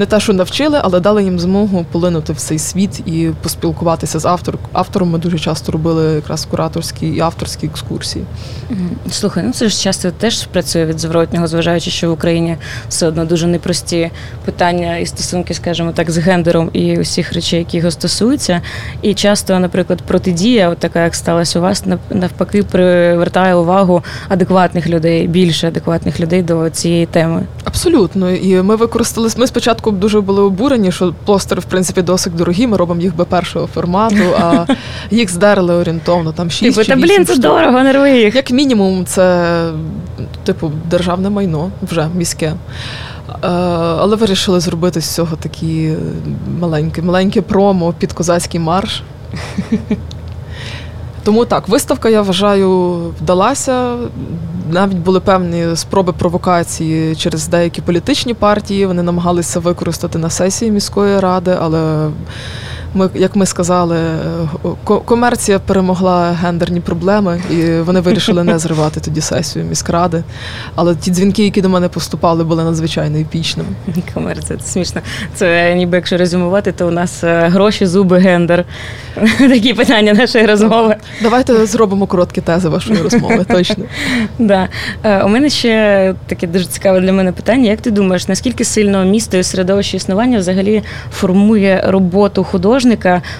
не 0.01 0.07
те, 0.07 0.19
що 0.19 0.33
навчили, 0.33 0.79
але 0.83 0.99
дали 0.99 1.23
їм 1.23 1.39
змогу 1.39 1.85
полинути 1.91 2.33
в 2.33 2.37
цей 2.37 2.59
світ 2.59 2.99
і 2.99 3.29
поспілкуватися 3.43 4.19
з 4.19 4.25
автором. 4.25 4.61
Автором 4.73 5.09
ми 5.09 5.19
дуже 5.19 5.39
часто 5.39 5.71
робили 5.71 6.15
якраз 6.15 6.45
кураторські 6.45 7.07
і 7.07 7.19
авторські 7.19 7.67
екскурсії. 7.67 8.25
Слухай, 9.11 9.43
ну 9.43 9.53
це 9.53 9.69
ж 9.69 9.81
часто 9.81 10.11
теж 10.11 10.45
працює 10.45 10.85
від 10.85 10.99
зворотнього, 10.99 11.47
зважаючи, 11.47 11.91
що 11.91 12.09
в 12.09 12.13
Україні 12.13 12.57
все 12.89 13.07
одно 13.07 13.25
дуже 13.25 13.47
непрості 13.47 14.11
питання 14.45 14.97
і 14.97 15.05
стосунки, 15.05 15.53
скажімо 15.53 15.91
так, 15.91 16.11
з 16.11 16.17
гендером 16.17 16.69
і 16.73 16.99
усіх 16.99 17.33
речей, 17.33 17.59
які 17.59 17.77
його 17.77 17.91
стосуються. 17.91 18.61
І 19.01 19.13
часто, 19.13 19.59
наприклад, 19.59 20.01
протидія, 20.01 20.69
от 20.69 20.77
така 20.77 21.03
як 21.03 21.15
сталася 21.15 21.59
у 21.59 21.61
вас, 21.61 21.83
навпаки, 22.09 22.63
привертає 22.63 23.55
увагу 23.55 24.03
адекватних 24.29 24.89
людей, 24.89 25.27
більше 25.27 25.67
адекватних 25.67 26.19
людей 26.19 26.43
до 26.43 26.69
цієї 26.69 27.05
теми. 27.05 27.43
Абсолютно, 27.63 28.31
і 28.31 28.61
ми 28.61 28.75
використали 28.75 29.29
ми 29.37 29.47
спочатку 29.47 29.90
спочатку 29.91 30.01
дуже 30.01 30.21
були 30.21 30.41
обурені, 30.41 30.91
що 30.91 31.13
пластери, 31.25 31.61
в 31.61 31.65
принципі, 31.65 32.01
досить 32.01 32.35
дорогі. 32.35 32.67
Ми 32.67 32.77
робимо 32.77 33.01
їх 33.01 33.15
би 33.15 33.25
першого 33.25 33.67
формату, 33.67 34.23
а 34.39 34.65
їх 35.11 35.29
здерли 35.29 35.73
орієнтовно 35.73 36.31
там 36.31 36.49
6 36.49 36.75
Типу, 36.75 36.83
чи 36.85 36.91
та 36.91 36.95
блін, 36.95 37.25
це 37.25 37.33
штук. 37.33 37.41
дорого, 37.41 37.83
не 37.83 37.93
рви 37.93 38.11
їх. 38.11 38.35
Як 38.35 38.51
мінімум, 38.51 39.05
це 39.05 39.71
типу 40.43 40.71
державне 40.89 41.29
майно 41.29 41.71
вже 41.81 42.07
міське. 42.15 42.45
Е, 42.47 43.47
Але 43.99 44.15
вирішили 44.15 44.59
зробити 44.59 45.01
з 45.01 45.15
цього 45.15 45.35
такі 45.35 45.93
маленькі, 46.59 47.01
маленьке 47.01 47.41
промо 47.41 47.93
під 47.99 48.13
козацький 48.13 48.59
марш. 48.59 49.03
Тому 51.23 51.45
так, 51.45 51.67
виставка, 51.67 52.09
я 52.09 52.21
вважаю, 52.21 52.97
вдалася. 53.21 53.97
Навіть 54.71 54.97
були 54.97 55.19
певні 55.19 55.75
спроби 55.75 56.13
провокації 56.13 57.15
через 57.15 57.47
деякі 57.47 57.81
політичні 57.81 58.33
партії. 58.33 58.85
Вони 58.85 59.03
намагалися 59.03 59.59
використати 59.59 60.19
на 60.19 60.29
сесії 60.29 60.71
міської 60.71 61.19
ради, 61.19 61.57
але 61.61 62.09
ми, 62.93 63.09
як 63.15 63.35
ми 63.35 63.45
сказали, 63.45 63.97
ко- 64.83 64.99
комерція 64.99 65.59
перемогла 65.59 66.31
гендерні 66.31 66.79
проблеми, 66.79 67.41
і 67.51 67.65
вони 67.65 67.99
вирішили 67.99 68.43
не 68.43 68.59
зривати 68.59 68.99
тоді 68.99 69.21
сесію 69.21 69.65
міськради. 69.65 70.23
Але 70.75 70.95
ті 70.95 71.11
дзвінки, 71.11 71.43
які 71.43 71.61
до 71.61 71.69
мене 71.69 71.89
поступали, 71.89 72.43
були 72.43 72.63
надзвичайно 72.63 73.17
епічними. 73.17 73.69
Комерція, 74.13 74.59
це 74.59 74.67
смішно. 74.71 75.01
Це 75.35 75.75
ніби 75.75 75.97
якщо 75.97 76.17
резюмувати, 76.17 76.71
то 76.71 76.87
у 76.87 76.91
нас 76.91 77.23
е, 77.23 77.47
гроші, 77.49 77.85
зуби, 77.85 78.17
гендер. 78.19 78.65
Такі 79.37 79.73
питання 79.73 80.13
нашої 80.13 80.45
розмови. 80.45 80.95
Давайте 81.21 81.65
зробимо 81.65 82.07
короткі 82.07 82.41
тези 82.41 82.69
вашої 82.69 83.01
розмови. 83.01 83.45
Точно. 83.49 83.83
Да. 84.39 84.67
Е, 85.03 85.23
У 85.23 85.27
мене 85.27 85.49
ще 85.49 86.15
таке 86.27 86.47
дуже 86.47 86.65
цікаве 86.65 86.99
для 86.99 87.13
мене 87.13 87.31
питання. 87.31 87.69
Як 87.69 87.81
ти 87.81 87.91
думаєш, 87.91 88.27
наскільки 88.27 88.65
сильно 88.65 89.05
місто 89.05 89.37
і 89.37 89.43
середовище 89.43 89.97
існування 89.97 90.39
взагалі 90.39 90.83
формує 91.11 91.83
роботу 91.87 92.43
художника? 92.43 92.80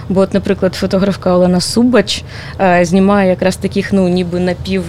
Бо, 0.10 0.22
от, 0.22 0.34
наприклад, 0.34 0.76
фотографка 0.76 1.34
Олена 1.34 1.62
Субач 1.62 2.24
е, 2.62 2.86
знімає 2.86 3.30
якраз 3.30 3.56
таких, 3.56 3.94
ну, 3.94 4.10
ніби 4.10 4.40
напів. 4.40 4.86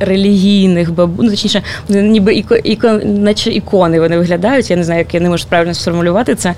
Релігійних 0.00 0.94
бабу, 0.94 1.22
ну 1.22 1.30
точніше, 1.30 1.62
ніби 1.88 2.34
іко, 2.34 2.54
іко, 2.54 3.00
наче 3.04 3.50
ікони 3.50 4.00
вони 4.00 4.18
виглядають. 4.18 4.70
Я 4.70 4.76
не 4.76 4.84
знаю, 4.84 4.98
як 4.98 5.14
я 5.14 5.20
не 5.20 5.28
можу 5.28 5.46
правильно 5.48 5.74
сформулювати 5.74 6.34
це. 6.34 6.54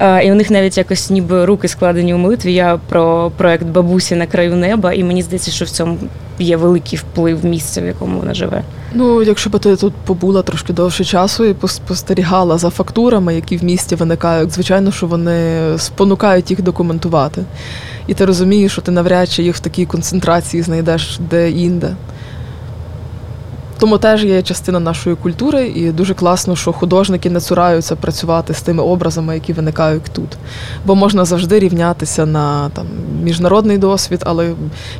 Е, 0.00 0.26
і 0.26 0.32
у 0.32 0.34
них 0.34 0.50
навіть 0.50 0.78
якось 0.78 1.10
ніби 1.10 1.44
руки 1.44 1.68
складені 1.68 2.14
у 2.14 2.18
молитві. 2.18 2.54
Я 2.54 2.78
про 2.88 3.32
проект 3.36 3.66
бабусі 3.66 4.16
на 4.16 4.26
краю 4.26 4.56
неба, 4.56 4.92
і 4.92 5.04
мені 5.04 5.22
здається, 5.22 5.50
що 5.50 5.64
в 5.64 5.68
цьому 5.68 5.98
є 6.38 6.56
великий 6.56 6.98
вплив 6.98 7.44
місця, 7.44 7.82
в 7.82 7.86
якому 7.86 8.18
вона 8.18 8.34
живе. 8.34 8.62
Ну, 8.94 9.22
якщо 9.22 9.50
б 9.50 9.58
ти 9.58 9.76
тут 9.76 9.92
побула 10.04 10.42
трошки 10.42 10.72
довше 10.72 11.04
часу 11.04 11.44
і 11.44 11.52
пос- 11.52 11.68
спостерігала 11.68 12.58
за 12.58 12.70
фактурами, 12.70 13.34
які 13.34 13.56
в 13.56 13.64
місті 13.64 13.94
виникають, 13.94 14.50
звичайно, 14.52 14.92
що 14.92 15.06
вони 15.06 15.62
спонукають 15.78 16.50
їх 16.50 16.62
документувати. 16.62 17.44
І 18.06 18.14
ти 18.14 18.24
розумієш, 18.24 18.72
що 18.72 18.82
ти 18.82 18.90
навряд 18.90 19.30
чи 19.30 19.42
їх 19.42 19.56
в 19.56 19.60
такій 19.60 19.86
концентрації 19.86 20.62
знайдеш 20.62 21.18
де-інде. 21.30 21.96
Тому 23.82 23.98
теж 23.98 24.24
є 24.24 24.42
частина 24.42 24.80
нашої 24.80 25.16
культури, 25.16 25.66
і 25.66 25.92
дуже 25.92 26.14
класно, 26.14 26.56
що 26.56 26.72
художники 26.72 27.30
не 27.30 27.40
цураються 27.40 27.96
працювати 27.96 28.54
з 28.54 28.62
тими 28.62 28.82
образами, 28.82 29.34
які 29.34 29.52
виникають 29.52 30.02
тут. 30.12 30.36
Бо 30.86 30.94
можна 30.94 31.24
завжди 31.24 31.58
рівнятися 31.58 32.26
на 32.26 32.68
там, 32.68 32.86
міжнародний 33.22 33.78
досвід, 33.78 34.22
але 34.26 34.50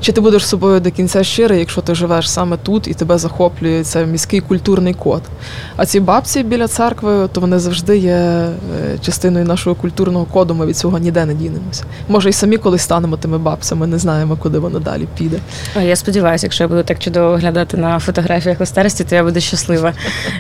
чи 0.00 0.12
ти 0.12 0.20
будеш 0.20 0.46
собою 0.46 0.80
до 0.80 0.90
кінця 0.90 1.24
щирий, 1.24 1.58
якщо 1.58 1.80
ти 1.80 1.94
живеш 1.94 2.30
саме 2.30 2.56
тут 2.56 2.88
і 2.88 2.94
тебе 2.94 3.18
захоплює 3.18 3.84
цей 3.84 4.06
міський 4.06 4.40
культурний 4.40 4.94
код. 4.94 5.22
А 5.76 5.86
ці 5.86 6.00
бабці 6.00 6.42
біля 6.42 6.68
церкви, 6.68 7.28
то 7.32 7.40
вони 7.40 7.58
завжди 7.58 7.98
є 7.98 8.12
е, 8.12 8.52
частиною 9.00 9.44
нашого 9.44 9.76
культурного 9.76 10.24
коду. 10.24 10.54
Ми 10.54 10.66
від 10.66 10.76
цього 10.76 10.98
ніде 10.98 11.26
не 11.26 11.34
дінемося. 11.34 11.84
Може, 12.08 12.28
і 12.28 12.32
самі 12.32 12.56
колись 12.56 12.82
станемо 12.82 13.16
тими 13.16 13.38
бабцями, 13.38 13.86
не 13.86 13.98
знаємо, 13.98 14.36
куди 14.36 14.58
воно 14.58 14.78
далі 14.78 15.08
піде. 15.18 15.38
Я 15.82 15.96
сподіваюся, 15.96 16.46
якщо 16.46 16.64
я 16.64 16.68
буду 16.68 16.82
так 16.82 16.98
чудово 16.98 17.30
виглядати 17.30 17.76
на 17.76 17.98
фотографіях 17.98 18.60
старості, 18.72 19.04
то 19.04 19.14
я 19.14 19.24
буду 19.24 19.40
щаслива. 19.40 19.92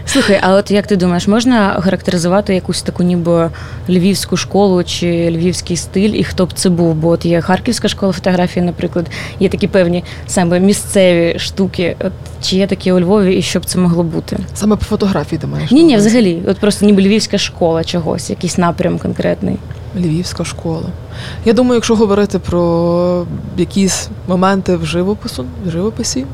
Слухай, 0.06 0.38
а 0.42 0.54
от 0.54 0.70
як 0.70 0.86
ти 0.86 0.96
думаєш, 0.96 1.28
можна 1.28 1.80
характеризувати 1.80 2.54
якусь 2.54 2.82
таку 2.82 3.02
ніби 3.02 3.50
львівську 3.88 4.36
школу 4.36 4.84
чи 4.84 5.30
львівський 5.30 5.76
стиль, 5.76 6.10
і 6.10 6.24
хто 6.24 6.46
б 6.46 6.52
це 6.52 6.68
був? 6.68 6.94
Бо 6.94 7.08
от 7.08 7.24
є 7.24 7.40
Харківська 7.40 7.88
школа 7.88 8.12
фотографії, 8.12 8.66
наприклад, 8.66 9.06
є 9.40 9.48
такі 9.48 9.68
певні 9.68 10.04
саме 10.26 10.60
місцеві 10.60 11.38
штуки. 11.38 11.96
От 12.00 12.12
чи 12.42 12.56
є 12.56 12.66
такі 12.66 12.92
у 12.92 13.00
Львові, 13.00 13.34
і 13.34 13.42
що 13.42 13.60
б 13.60 13.64
це 13.64 13.78
могло 13.78 14.02
бути? 14.02 14.38
Саме 14.54 14.76
по 14.76 14.84
фотографії 14.84 15.38
ти 15.38 15.46
маєш. 15.46 15.70
Ні, 15.70 15.84
ні, 15.84 15.96
взагалі, 15.96 16.42
от 16.46 16.58
просто 16.58 16.86
ніби 16.86 17.02
львівська 17.02 17.38
школа 17.38 17.84
чогось, 17.84 18.30
якийсь 18.30 18.58
напрям 18.58 18.98
конкретний. 18.98 19.56
Львівська 19.96 20.44
школа. 20.44 20.86
Я 21.44 21.52
думаю, 21.52 21.74
якщо 21.74 21.94
говорити 21.94 22.38
про 22.38 23.26
якісь 23.56 24.08
моменти 24.28 24.76
в 24.76 24.86
живопису, 24.86 25.44
в 25.66 25.70
живописі, 25.70 26.24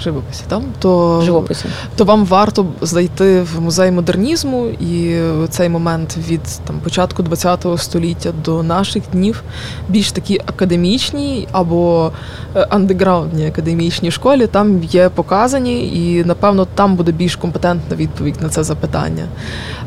живописі, 0.00 0.42
там, 0.48 0.62
то, 0.78 1.22
Живопису. 1.24 1.68
то 1.96 2.04
вам 2.04 2.24
варто 2.24 2.66
зайти 2.80 3.42
в 3.42 3.60
музей 3.60 3.90
модернізму, 3.90 4.66
і 4.66 5.20
цей 5.48 5.68
момент 5.68 6.16
від 6.28 6.40
там, 6.64 6.80
початку 6.84 7.24
ХХ 7.24 7.82
століття 7.82 8.32
до 8.44 8.62
наших 8.62 9.02
днів 9.12 9.42
більш 9.88 10.12
такі 10.12 10.40
академічні 10.46 11.48
або 11.52 12.12
е, 12.56 12.66
андеграундні 12.70 13.46
академічні 13.46 14.10
школі, 14.10 14.46
там 14.46 14.82
є 14.82 15.08
показані, 15.08 15.88
і 15.94 16.24
напевно 16.24 16.66
там 16.74 16.96
буде 16.96 17.12
більш 17.12 17.36
компетентна 17.36 17.96
відповідь 17.96 18.42
на 18.42 18.48
це 18.48 18.64
запитання. 18.64 19.24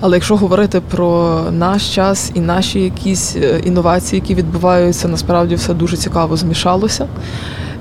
Але 0.02 0.17
якщо 0.17 0.36
говорити 0.36 0.82
про 0.82 1.41
наш 1.52 1.95
час 1.95 2.32
і 2.34 2.39
наші 2.39 2.80
якісь 2.80 3.36
е, 3.36 3.62
інновації, 3.65 4.19
які 4.19 4.36
відбуваються, 4.36 5.08
насправді 5.08 5.56
все 5.56 5.73
дуже 5.73 5.97
цікаво 5.97 6.38
змішалося. 6.38 7.08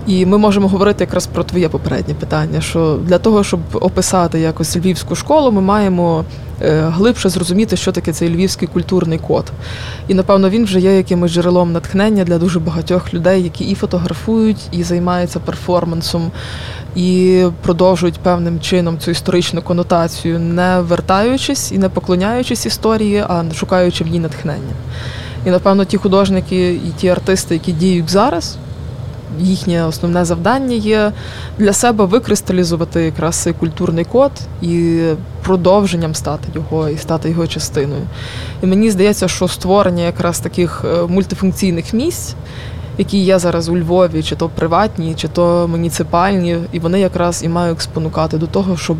І 0.06 0.26
ми 0.26 0.38
можемо 0.38 0.68
говорити 0.68 1.04
якраз 1.04 1.26
про 1.26 1.44
твоє 1.44 1.68
попереднє 1.68 2.14
питання, 2.14 2.60
що 2.60 2.98
для 3.04 3.18
того, 3.18 3.44
щоб 3.44 3.60
описати 3.72 4.40
якось 4.40 4.76
львівську 4.76 5.14
школу, 5.14 5.52
ми 5.52 5.60
маємо 5.60 6.24
е, 6.62 6.80
глибше 6.80 7.28
зрозуміти, 7.28 7.76
що 7.76 7.92
таке 7.92 8.12
цей 8.12 8.34
львівський 8.34 8.68
культурний 8.68 9.18
код. 9.18 9.44
І 10.08 10.14
напевно 10.14 10.50
він 10.50 10.64
вже 10.64 10.80
є 10.80 10.96
якимось 10.96 11.32
джерелом 11.32 11.72
натхнення 11.72 12.24
для 12.24 12.38
дуже 12.38 12.60
багатьох 12.60 13.14
людей, 13.14 13.42
які 13.42 13.64
і 13.64 13.74
фотографують, 13.74 14.68
і 14.72 14.82
займаються 14.82 15.40
перформансом, 15.40 16.30
і 16.96 17.42
продовжують 17.62 18.18
певним 18.18 18.60
чином 18.60 18.98
цю 18.98 19.10
історичну 19.10 19.62
конотацію, 19.62 20.38
не 20.38 20.80
вертаючись 20.80 21.72
і 21.72 21.78
не 21.78 21.88
поклоняючись 21.88 22.66
історії, 22.66 23.24
а 23.28 23.44
шукаючи 23.54 24.04
в 24.04 24.06
ній 24.06 24.20
натхнення. 24.20 24.74
І 25.46 25.50
напевно 25.50 25.84
ті 25.84 25.96
художники 25.96 26.72
і 26.72 26.92
ті 26.96 27.08
артисти, 27.08 27.54
які 27.54 27.72
діють 27.72 28.10
зараз, 28.10 28.56
їхнє 29.40 29.84
основне 29.84 30.24
завдання 30.24 30.74
є 30.74 31.12
для 31.58 31.72
себе 31.72 32.04
викристалізувати 32.04 33.02
якраз 33.02 33.36
цей 33.36 33.52
культурний 33.52 34.04
код 34.04 34.32
і 34.62 35.00
продовженням 35.42 36.14
стати 36.14 36.48
його 36.54 36.88
і 36.88 36.98
стати 36.98 37.30
його 37.30 37.46
частиною. 37.46 38.02
І 38.62 38.66
мені 38.66 38.90
здається, 38.90 39.28
що 39.28 39.48
створення 39.48 40.02
якраз 40.02 40.40
таких 40.40 40.84
е, 40.84 41.06
мультифункційних 41.06 41.92
місць, 41.92 42.34
які 42.98 43.18
є 43.18 43.38
зараз 43.38 43.68
у 43.68 43.76
Львові, 43.78 44.22
чи 44.22 44.36
то 44.36 44.48
приватні, 44.48 45.14
чи 45.14 45.28
то 45.28 45.68
муніципальні, 45.68 46.56
і 46.72 46.78
вони 46.78 47.00
якраз 47.00 47.42
і 47.44 47.48
мають 47.48 47.80
спонукати 47.80 48.38
до 48.38 48.46
того, 48.46 48.76
щоб 48.76 48.96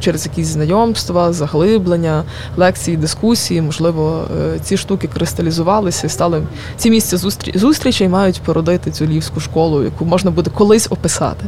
через 0.00 0.26
якісь 0.26 0.46
знайомства, 0.46 1.32
заглиблення, 1.32 2.22
лекції, 2.56 2.96
дискусії, 2.96 3.62
можливо, 3.62 4.24
е, 4.54 4.58
ці 4.62 4.76
штуки 4.76 5.08
кристалізувалися 5.14 6.06
і 6.06 6.10
стали 6.10 6.42
ці 6.76 6.90
місця 6.90 7.16
зустрі- 7.16 7.58
зустрічей 7.58 8.08
мають 8.08 8.40
породити 8.40 8.90
цю 8.90 9.04
львівську 9.06 9.40
школу, 9.40 9.82
яку 9.84 10.04
можна 10.04 10.30
буде 10.30 10.50
колись 10.54 10.86
описати. 10.90 11.46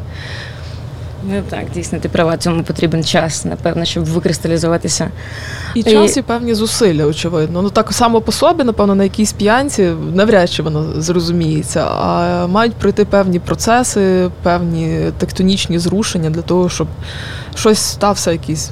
Ну 1.29 1.43
так, 1.51 1.65
дійсно, 1.75 1.99
ти 1.99 2.09
права, 2.09 2.37
цьому 2.37 2.63
потрібен 2.63 3.05
час, 3.05 3.45
напевно, 3.45 3.85
щоб 3.85 4.05
викристалізуватися. 4.05 5.11
І 5.75 5.83
час, 5.83 6.17
і 6.17 6.23
певні 6.23 6.55
зусилля, 6.55 7.05
очевидно. 7.05 7.63
Ну 7.63 7.71
так 7.71 7.93
само 7.93 8.21
по 8.21 8.33
собі, 8.33 8.65
напевно, 8.65 8.95
на 8.95 9.05
якійсь 9.05 9.33
п'янці 9.33 9.91
навряд 10.15 10.51
чи 10.51 10.63
воно 10.63 11.01
зрозуміється, 11.03 11.85
а 11.85 12.47
мають 12.47 12.75
пройти 12.75 13.05
певні 13.05 13.39
процеси, 13.39 14.31
певні 14.43 15.01
тектонічні 15.19 15.79
зрушення 15.79 16.31
для 16.31 16.43
того, 16.43 16.69
щоб 16.69 16.87
щось 17.55 17.79
стався 17.79 18.33
якийсь. 18.33 18.71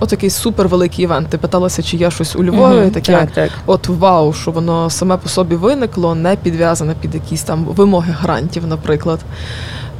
От 0.00 0.12
якийсь 0.12 0.34
супервеликий 0.34 1.04
івент. 1.04 1.28
Ти 1.28 1.38
питалася, 1.38 1.82
чи 1.82 1.96
є 1.96 2.10
щось 2.10 2.36
у 2.36 2.44
Львові, 2.44 2.80
Мгм, 2.80 2.90
таке 2.90 3.12
так, 3.12 3.30
так. 3.30 3.50
от 3.66 3.88
вау, 3.88 4.32
що 4.32 4.50
воно 4.50 4.90
саме 4.90 5.16
по 5.16 5.28
собі 5.28 5.54
виникло, 5.54 6.14
не 6.14 6.36
підв'язане 6.36 6.94
під 7.00 7.14
якісь 7.14 7.42
там 7.42 7.64
вимоги 7.64 8.14
грантів, 8.20 8.66
наприклад. 8.66 9.20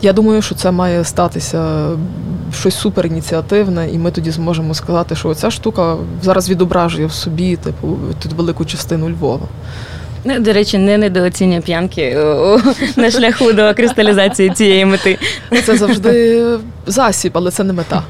Я 0.03 0.13
думаю, 0.13 0.43
що 0.43 0.55
це 0.55 0.71
має 0.71 1.05
статися 1.05 1.89
щось 2.55 2.75
суперініціативне, 2.75 3.91
і 3.93 3.99
ми 3.99 4.11
тоді 4.11 4.31
зможемо 4.31 4.75
сказати, 4.75 5.17
що 5.17 5.35
ця 5.35 5.51
штука 5.51 5.97
зараз 6.23 6.51
відображує 6.51 7.07
в 7.07 7.13
собі 7.13 7.57
типу 7.57 7.99
тут 8.23 8.33
велику 8.33 8.65
частину 8.65 9.11
Львова. 9.11 9.47
Ну, 10.25 10.41
до 10.41 10.53
речі, 10.53 10.79
не 10.79 10.99
недооцінює 10.99 11.61
п'янки 11.61 12.17
на 12.97 13.11
шляху 13.11 13.53
до 13.53 13.75
кристалізації 13.75 14.51
цієї 14.51 14.85
мети. 14.85 15.19
Це 15.65 15.77
завжди 15.77 16.43
засіб, 16.87 17.33
але 17.35 17.51
це 17.51 17.65
не 17.65 17.73
мета. 17.73 18.03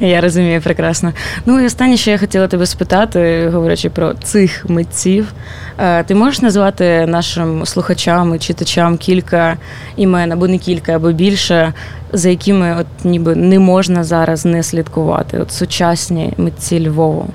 Я 0.00 0.20
розумію 0.20 0.60
прекрасно. 0.60 1.12
Ну 1.46 1.60
і 1.60 1.66
останнє, 1.66 1.96
що 1.96 2.10
я 2.10 2.18
хотіла 2.18 2.48
тебе 2.48 2.66
спитати, 2.66 3.50
говорячи 3.52 3.90
про 3.90 4.14
цих 4.14 4.64
митців, 4.68 5.32
е, 5.78 6.04
ти 6.04 6.14
можеш 6.14 6.42
назвати 6.42 7.06
нашим 7.06 7.66
слухачам 7.66 8.34
і 8.34 8.38
читачам 8.38 8.96
кілька 8.96 9.56
імен, 9.96 10.32
або 10.32 10.48
не 10.48 10.58
кілька, 10.58 10.92
або 10.92 11.12
більше, 11.12 11.72
за 12.12 12.28
якими 12.28 12.76
от 12.80 13.04
ніби 13.04 13.34
не 13.34 13.58
можна 13.58 14.04
зараз 14.04 14.44
не 14.44 14.62
слідкувати? 14.62 15.38
От 15.38 15.52
сучасні 15.52 16.32
митці 16.36 16.88
Львову. 16.88 17.28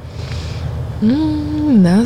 Не 1.02 2.06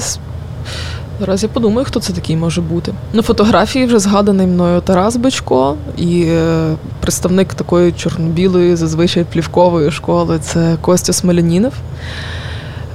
Зараз 1.19 1.43
я 1.43 1.49
подумаю, 1.49 1.86
хто 1.86 1.99
це 1.99 2.13
такий 2.13 2.36
може 2.36 2.62
бути. 2.62 2.93
На 3.13 3.21
фотографії 3.21 3.86
вже 3.86 3.99
згаданий 3.99 4.47
мною 4.47 4.82
Тарас 4.82 5.15
Бичко 5.15 5.75
і 5.97 6.23
е, 6.27 6.75
представник 7.01 7.53
такої 7.53 7.91
чорно-білої, 7.91 8.75
зазвичай 8.75 9.23
плівкової 9.23 9.91
школи 9.91 10.39
це 10.39 10.77
Костя 10.82 11.13
Смолянінов. 11.13 11.73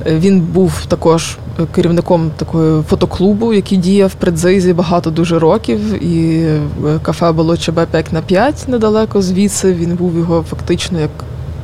Е, 0.07 0.19
він 0.19 0.41
був 0.41 0.87
також 0.89 1.39
керівником 1.75 2.31
такої 2.37 2.83
фотоклубу, 2.83 3.53
який 3.53 3.79
діяв 3.79 4.09
в 4.09 4.15
Предзизі 4.15 4.73
багато 4.73 5.11
дуже 5.11 5.39
років. 5.39 6.05
І 6.05 6.43
е, 6.43 6.61
кафе 7.03 7.33
було 7.33 7.57
ЧБ 7.57 7.87
5 7.87 8.13
на 8.13 8.23
5 8.23 8.65
недалеко 8.69 9.23
звідси. 9.23 9.73
Він 9.73 9.95
був 9.95 10.19
його 10.19 10.45
фактично 10.51 11.01
як 11.01 11.11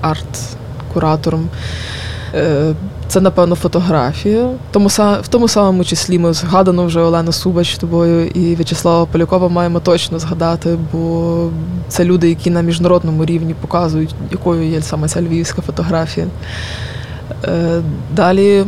арт-куратором. 0.02 1.44
Це, 3.10 3.20
напевно, 3.20 3.54
фотографія. 3.54 4.48
Тому 4.70 4.88
в 5.22 5.28
тому 5.28 5.48
самому 5.48 5.84
числі 5.84 6.18
ми 6.18 6.32
згадано 6.32 6.84
вже 6.84 7.00
Олену 7.00 7.32
Субач 7.32 7.78
тобою 7.78 8.26
і 8.26 8.54
В'ячеслава 8.54 9.06
Полякова 9.06 9.48
маємо 9.48 9.80
точно 9.80 10.18
згадати, 10.18 10.78
бо 10.92 11.48
це 11.88 12.04
люди, 12.04 12.28
які 12.28 12.50
на 12.50 12.60
міжнародному 12.60 13.24
рівні 13.24 13.54
показують, 13.54 14.14
якою 14.30 14.62
є 14.62 14.82
саме 14.82 15.08
ця 15.08 15.22
львівська 15.22 15.62
фотографія. 15.62 16.26
Е, 17.44 17.82
далі 18.16 18.64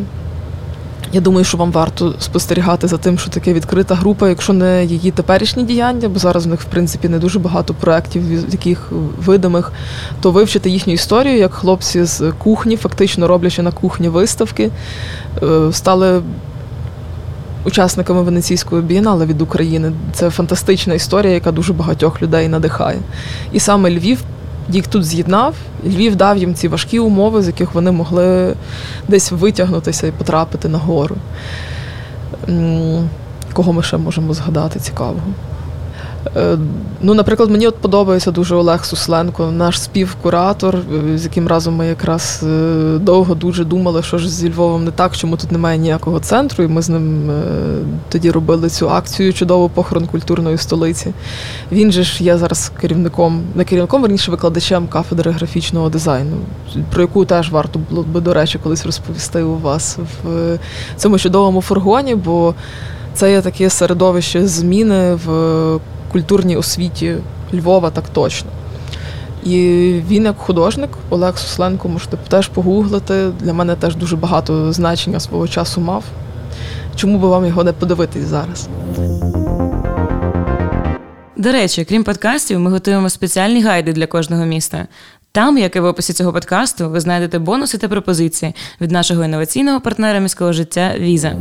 я 1.13 1.21
думаю, 1.21 1.45
що 1.45 1.57
вам 1.57 1.73
варто 1.73 2.15
спостерігати 2.19 2.89
за 2.89 2.99
тим, 2.99 3.19
що 3.19 3.31
таке 3.31 3.53
відкрита 3.53 3.95
група, 3.95 4.29
якщо 4.29 4.53
не 4.53 4.85
її 4.85 5.11
теперішні 5.11 5.65
діяння, 5.65 6.09
бо 6.09 6.19
зараз 6.19 6.47
в 6.47 6.49
них 6.49 6.61
в 6.61 6.65
принципі 6.65 7.09
не 7.09 7.19
дуже 7.19 7.39
багато 7.39 7.75
проєктів, 7.75 8.23
яких 8.51 8.93
видимих, 9.19 9.73
то 10.21 10.31
вивчити 10.31 10.71
їхню 10.71 10.93
історію, 10.93 11.39
як 11.39 11.55
хлопці 11.55 12.05
з 12.05 12.33
кухні, 12.39 12.77
фактично 12.77 13.29
роблячи 13.29 13.63
на 13.63 13.73
кухні 13.73 14.09
виставки, 14.09 14.71
е, 15.43 15.73
стали. 15.73 16.23
Учасниками 17.65 18.23
Венеційської 18.23 18.83
бієнале 18.83 19.27
від 19.27 19.43
України 19.43 19.93
це 20.13 20.31
фантастична 20.31 20.95
історія, 20.95 21.35
яка 21.35 21.53
дуже 21.53 21.73
багатьох 21.73 22.23
людей 22.23 22.49
надихає. 22.49 22.99
І 23.53 23.61
саме 23.61 23.91
Львів 23.91 24.19
їх 24.69 24.87
тут 24.87 25.05
з'єднав. 25.05 25.55
Львів 25.85 26.17
дав 26.17 26.37
їм 26.37 26.55
ці 26.55 26.69
важкі 26.69 26.99
умови, 26.99 27.43
з 27.43 27.47
яких 27.47 27.75
вони 27.75 27.91
могли 27.91 28.55
десь 29.09 29.33
витягнутися 29.33 30.07
і 30.07 30.13
потрапити 30.13 30.69
на 30.69 30.79
гору. 30.79 31.17
Кого 33.53 33.73
ми 33.73 33.83
ще 33.83 33.97
можемо 33.97 34.35
згадати 34.35 34.81
цікавого? 34.81 35.27
Е, 36.37 36.59
ну, 37.03 37.15
Наприклад, 37.15 37.51
мені 37.51 37.67
от 37.67 37.77
подобається 37.77 38.31
дуже 38.31 38.55
Олег 38.55 38.85
Сусленко, 38.85 39.47
наш 39.47 39.81
співкуратор, 39.81 40.77
е, 40.77 41.19
з 41.19 41.25
яким 41.25 41.49
разом 41.49 41.77
ми 41.77 41.87
якраз 41.87 42.41
е, 42.43 42.99
довго 42.99 43.35
дуже 43.35 43.65
думали, 43.65 44.03
що 44.03 44.19
ж 44.19 44.31
зі 44.31 44.51
Львовом 44.51 44.85
не 44.85 44.91
так, 44.91 45.17
чому 45.17 45.37
тут 45.37 45.53
немає 45.53 45.79
ніякого 45.79 46.21
центру. 46.21 46.65
І 46.65 46.69
ми 46.69 46.83
з 46.83 46.89
ним 46.89 47.31
тоді 48.09 48.31
робили 48.31 48.69
цю 48.69 48.91
акцію 48.91 49.33
чудову 49.33 49.69
похорон 49.69 50.07
культурної 50.07 50.59
столиці. 50.59 51.13
Він 51.73 51.93
же 51.93 52.03
ж 52.03 52.25
є 52.25 52.39
зараз 52.39 52.73
керівником, 52.81 53.43
не 53.55 53.65
керівником, 53.65 54.03
верніше 54.03 54.31
викладачем 54.31 54.87
кафедри 54.87 55.31
графічного 55.31 55.89
дизайну, 55.89 56.37
про 56.93 57.03
яку 57.03 57.25
теж 57.25 57.51
варто 57.51 57.81
було 57.91 58.03
би, 58.03 58.21
до 58.21 58.35
речі, 58.35 58.59
колись 58.63 58.87
розповісти 58.87 59.43
у 59.43 59.59
вас 59.59 59.99
в 60.25 60.59
цьому 60.97 61.19
чудовому 61.19 61.63
фургоні, 61.63 62.15
бо 62.15 62.55
це 63.15 63.33
є 63.33 63.43
таке 63.43 63.71
середовище 63.71 64.47
зміни 64.47 65.15
в 65.15 65.79
культурній 66.13 66.57
освіті 66.57 67.17
Львова, 67.55 67.91
так 67.91 68.09
точно. 68.09 68.51
І 69.45 69.57
він, 70.09 70.25
як 70.25 70.39
художник, 70.39 70.91
Олег 71.11 71.39
Сусленко, 71.39 71.89
можете 71.89 72.17
теж 72.17 72.49
погуглити. 72.49 73.31
Для 73.41 73.53
мене 73.53 73.75
теж 73.75 73.97
дуже 73.97 74.17
багато 74.17 74.73
значення 74.73 75.21
свого 75.21 75.49
часу 75.49 75.81
мав. 75.81 76.05
Чому 76.97 77.19
би 77.19 77.29
вам 77.29 77.47
його 77.47 77.65
не 77.65 77.73
подивитись 77.73 78.27
зараз? 78.27 78.69
До 81.37 81.53
речі, 81.53 81.85
крім 81.85 82.05
подкастів, 82.05 82.61
ми 82.61 82.71
готуємо 82.71 83.11
спеціальні 83.11 83.63
гайди 83.63 83.93
для 83.93 84.07
кожного 84.07 84.45
міста. 84.45 84.87
Там, 85.33 85.59
як 85.59 85.77
і 85.77 85.81
в 85.81 85.85
описі 85.85 86.13
цього 86.13 86.33
подкасту, 86.33 86.91
ви 86.91 87.01
знайдете 87.01 87.39
бонуси 87.39 87.79
та 87.79 87.89
пропозиції 87.89 88.55
від 88.81 88.91
нашого 88.91 89.25
інноваційного 89.25 89.81
партнера 89.81 90.19
міського 90.19 90.53
життя 90.53 90.93
Віза. 90.99 91.37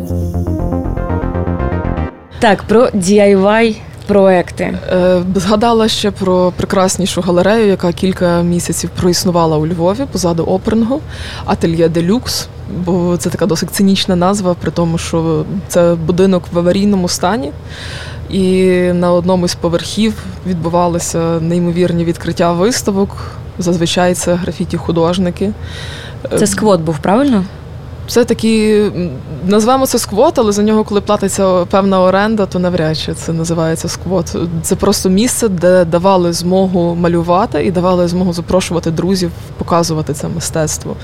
Так, 2.40 2.64
про 2.64 2.86
DIY 2.86 3.76
проекти. 4.12 4.64
Е, 4.92 5.24
згадала 5.36 5.88
ще 5.88 6.12
про 6.12 6.54
прекраснішу 6.58 7.22
галерею, 7.22 7.68
яка 7.68 7.92
кілька 7.92 8.42
місяців 8.42 8.90
проіснувала 9.00 9.58
у 9.58 9.68
Львові 9.68 10.06
позаду 10.12 10.44
оперного 10.44 11.00
ательє 11.46 11.90
Делюкс. 11.90 12.48
Бо 12.86 13.18
це 13.18 13.30
така 13.30 13.46
досить 13.46 13.72
цинічна 13.72 14.16
назва, 14.16 14.54
при 14.54 14.72
тому, 14.72 14.98
що 14.98 15.46
це 15.68 15.96
будинок 16.06 16.44
в 16.52 16.58
аварійному 16.58 17.08
стані. 17.08 17.52
І 18.30 18.74
на 18.94 19.12
одному 19.12 19.48
з 19.48 19.56
поверхів 19.56 20.14
відбувалися 20.48 21.40
неймовірні 21.40 22.06
відкриття 22.06 22.54
виставок. 22.54 23.18
Зазвичай 23.60 24.14
це 24.14 24.34
графіті 24.34 24.78
художники. 24.78 25.52
Це 26.38 26.48
сквот 26.48 26.82
був, 26.82 27.00
правильно? 27.00 27.44
Це 28.12 28.26
такі, 28.26 28.84
назвемо 29.46 29.88
це 29.88 30.00
сквот, 30.00 30.40
але 30.40 30.52
за 30.52 30.64
нього, 30.64 30.84
коли 30.84 31.02
платиться 31.02 31.66
певна 31.66 32.02
оренда, 32.02 32.46
то 32.46 32.60
навряд 32.60 32.98
чи 32.98 33.14
це 33.14 33.34
називається 33.34 33.88
сквот. 33.88 34.36
Це 34.62 34.76
просто 34.76 35.10
місце, 35.10 35.50
де 35.50 35.86
давали 35.86 36.34
змогу 36.34 36.96
малювати 36.96 37.66
і 37.66 37.72
давали 37.72 38.08
змогу 38.08 38.34
запрошувати 38.34 38.92
друзів, 38.92 39.32
показувати 39.58 40.14
це 40.14 40.28
мистецтво. 40.28 40.96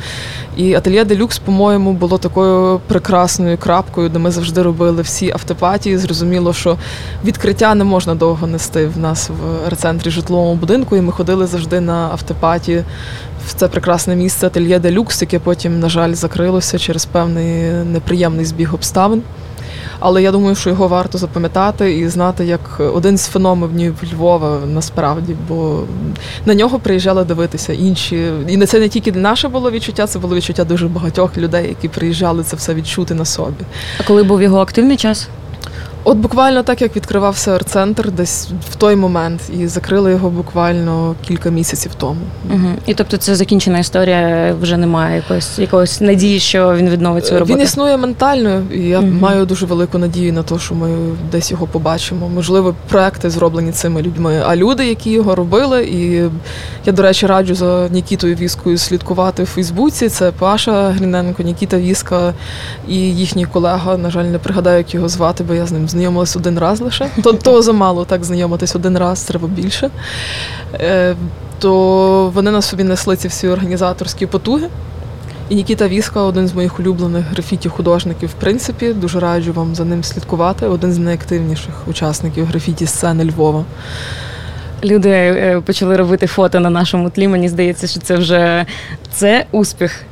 І 0.58 0.74
ательє 0.74 1.06
Делюкс, 1.06 1.40
по-моєму, 1.40 1.94
було 1.94 2.18
такою 2.18 2.80
прекрасною 2.88 3.58
крапкою, 3.58 4.10
де 4.10 4.20
ми 4.20 4.32
завжди 4.32 4.62
робили 4.62 5.02
всі 5.02 5.32
автопатії. 5.32 5.98
Зрозуміло, 5.98 6.54
що 6.54 6.78
відкриття 7.26 7.76
не 7.76 7.84
можна 7.84 8.16
довго 8.16 8.48
нести 8.48 8.88
в 8.88 8.98
нас 8.98 9.30
в 9.30 9.70
рецентрі 9.70 10.12
житловому 10.12 10.56
будинку, 10.56 10.96
і 10.96 11.02
ми 11.02 11.12
ходили 11.12 11.48
завжди 11.48 11.80
на 11.80 12.10
автопаті 12.12 12.84
в 13.37 13.37
це 13.54 13.68
прекрасне 13.68 14.16
місце 14.16 14.48
Ательє 14.48 14.80
де 14.80 14.92
Люкс, 14.92 15.22
яке 15.22 15.40
потім, 15.40 15.80
на 15.80 15.90
жаль, 15.90 16.14
закрилося 16.14 16.80
через 16.80 17.06
певний 17.06 17.72
неприємний 17.72 18.46
збіг 18.46 18.74
обставин. 18.76 19.22
Але 20.00 20.24
я 20.24 20.32
думаю, 20.32 20.56
що 20.56 20.70
його 20.70 20.88
варто 20.88 21.18
запам'ятати 21.18 21.98
і 21.98 22.10
знати 22.10 22.46
як 22.46 22.82
один 22.94 23.18
з 23.18 23.28
феноменів 23.28 23.96
Львова 24.14 24.60
насправді, 24.74 25.36
бо 25.48 25.84
на 26.46 26.56
нього 26.56 26.80
приїжджали 26.80 27.24
дивитися 27.24 27.74
інші. 27.74 28.32
І 28.48 28.58
це 28.58 28.80
не 28.80 28.90
тільки 28.90 29.12
наше 29.12 29.48
було 29.48 29.72
відчуття, 29.72 30.08
це 30.08 30.20
було 30.20 30.36
відчуття 30.36 30.64
дуже 30.64 30.88
багатьох 30.88 31.38
людей, 31.38 31.68
які 31.68 31.88
приїжджали 31.88 32.44
це 32.44 32.56
все 32.56 32.74
відчути 32.74 33.14
на 33.14 33.26
собі. 33.26 33.64
А 34.00 34.04
коли 34.04 34.24
був 34.24 34.42
його 34.42 34.60
активний 34.60 34.98
час? 34.98 35.30
От 36.10 36.18
буквально 36.18 36.64
так, 36.64 36.82
як 36.82 36.96
відкривався 36.96 37.56
арт-центр 37.56 38.12
десь 38.12 38.50
в 38.72 38.76
той 38.76 38.96
момент, 38.96 39.42
і 39.60 39.68
закрили 39.68 40.12
його 40.12 40.30
буквально 40.30 41.16
кілька 41.28 41.50
місяців 41.50 41.92
тому. 41.96 42.22
Угу. 42.54 42.68
І 42.86 42.94
тобто 42.94 43.18
це 43.18 43.36
закінчена 43.36 43.80
історія, 43.80 44.56
вже 44.62 44.78
немає 44.78 45.16
якоїсь 45.16 45.60
якогось 45.60 46.02
надії, 46.02 46.40
що 46.40 46.76
він 46.76 46.90
відновить 46.90 47.26
свою 47.26 47.40
роботу? 47.40 47.58
Він 47.58 47.64
існує 47.64 47.98
ментально, 47.98 48.64
і 48.74 48.80
я 48.80 49.00
угу. 49.00 49.08
маю 49.08 49.46
дуже 49.46 49.66
велику 49.66 49.98
надію 49.98 50.34
на 50.34 50.44
те, 50.44 50.60
що 50.60 50.76
ми 50.76 50.90
десь 51.32 51.52
його 51.52 51.68
побачимо. 51.68 52.30
Можливо, 52.30 52.76
проекти 52.90 53.30
зроблені 53.30 53.72
цими 53.72 54.02
людьми. 54.02 54.44
А 54.46 54.56
люди, 54.56 54.88
які 54.88 55.12
його 55.12 55.36
робили, 55.36 55.86
і 55.86 56.30
я, 56.86 56.92
до 56.92 57.02
речі, 57.02 57.28
раджу 57.28 57.56
за 57.56 57.90
Нікітою 57.92 58.36
Віскою 58.36 58.78
слідкувати 58.78 59.44
в 59.44 59.46
Фейсбуці. 59.46 60.10
Це 60.10 60.32
Паша 60.32 60.90
Гріненко, 60.90 61.44
Нікіта 61.44 61.78
Віска 61.78 62.34
і 62.88 62.96
їхній 62.96 63.46
колега. 63.46 63.98
На 63.98 64.10
жаль, 64.10 64.26
не 64.26 64.40
пригадаю, 64.40 64.78
як 64.78 64.94
його 64.94 65.10
звати, 65.10 65.44
бо 65.44 65.54
я 65.54 65.66
з 65.66 65.72
ним 65.72 65.90
знайомилась 65.98 66.36
один 66.36 66.60
раз 66.60 66.82
лише. 66.82 67.10
То 67.24 67.34
то 67.34 67.62
замало 67.62 68.06
так 68.06 68.24
знайомитись 68.24 68.76
один 68.76 68.98
раз, 68.98 69.24
треба 69.24 69.48
більше. 69.48 69.90
Е, 70.74 71.16
То 71.60 72.32
вони 72.34 72.52
на 72.52 72.62
собі 72.62 72.84
несли 72.84 73.16
ці 73.16 73.28
всі 73.28 73.48
організаторські 73.48 74.26
потуги. 74.26 74.70
І 75.50 75.56
Нікіта 75.56 75.88
Віска, 75.88 76.22
один 76.22 76.48
з 76.48 76.54
моїх 76.54 76.80
улюблених 76.80 77.26
графіті 77.26 77.70
художників, 77.70 78.30
в 78.30 78.34
принципі, 78.34 78.94
дуже 78.94 79.20
раджу 79.20 79.54
вам 79.54 79.76
за 79.76 79.86
ним 79.86 80.04
слідкувати. 80.04 80.68
Один 80.68 80.94
з 80.94 80.98
найактивніших 80.98 81.88
учасників 81.88 82.46
графіті 82.46 82.86
сцени 82.86 83.26
Львова. 83.26 83.66
Люди 84.84 85.10
е, 85.10 85.62
почали 85.66 85.98
робити 85.98 86.28
фото 86.28 86.60
на 86.60 86.70
нашому 86.70 87.10
тлі. 87.10 87.28
Мені 87.28 87.50
здається, 87.50 87.88
що 87.88 88.00
це 88.00 88.16
вже 88.16 88.66
це 89.12 89.46
успіх. 89.52 90.06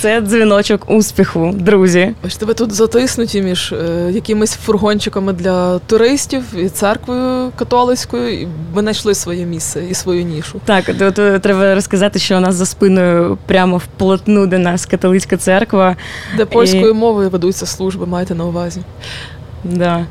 Це 0.00 0.20
дзвіночок 0.20 0.90
успіху, 0.90 1.54
друзі. 1.54 2.14
Ось 2.26 2.36
тебе 2.36 2.54
тут 2.54 2.72
затиснуті 2.72 3.42
між 3.42 3.72
е, 3.72 4.10
якимись 4.12 4.54
фургончиками 4.54 5.32
для 5.32 5.78
туристів 5.78 6.42
і 6.56 6.68
церквою 6.68 7.52
католицькою. 7.56 8.40
І 8.40 8.48
ми 8.74 8.80
знайшли 8.80 9.14
своє 9.14 9.46
місце 9.46 9.82
і 9.90 9.94
свою 9.94 10.22
нішу. 10.24 10.60
Так, 10.64 10.84
то 11.14 11.38
треба 11.38 11.74
розказати, 11.74 12.18
що 12.18 12.36
у 12.36 12.40
нас 12.40 12.54
за 12.54 12.66
спиною 12.66 13.38
прямо 13.46 13.76
вплотну 13.76 14.46
до 14.46 14.58
нас 14.58 14.86
католицька 14.86 15.36
церква. 15.36 15.96
Де 16.36 16.44
польською 16.44 16.94
мовою 16.94 17.30
ведуться 17.30 17.66
служби, 17.66 18.06
маєте 18.06 18.34
на 18.34 18.44
увазі. 18.44 18.80
Да. 19.64 20.06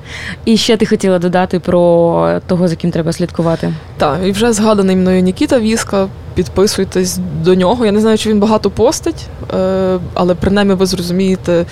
І 0.46 0.58
ще 0.58 0.78
ти 0.78 0.86
хотіла 0.86 1.20
додати 1.20 1.60
про 1.60 2.40
того, 2.48 2.68
за 2.68 2.76
ким 2.76 2.92
треба 2.92 3.14
слідкувати. 3.14 3.74
Так, 3.98 4.20
і 4.26 4.32
вже 4.32 4.54
згаданий 4.54 4.96
мною 4.96 5.22
Нікіта 5.22 5.60
Віска. 5.60 6.08
Підписуйтесь 6.36 7.20
до 7.44 7.56
нього. 7.56 7.86
Я 7.86 7.92
не 7.92 8.00
знаю, 8.02 8.18
чи 8.18 8.30
він 8.30 8.40
багато 8.40 8.70
постить, 8.70 9.26
е, 9.54 10.00
але 10.14 10.36
принаймні 10.36 10.74
ви 10.74 10.86
зрозумієте. 10.86 11.66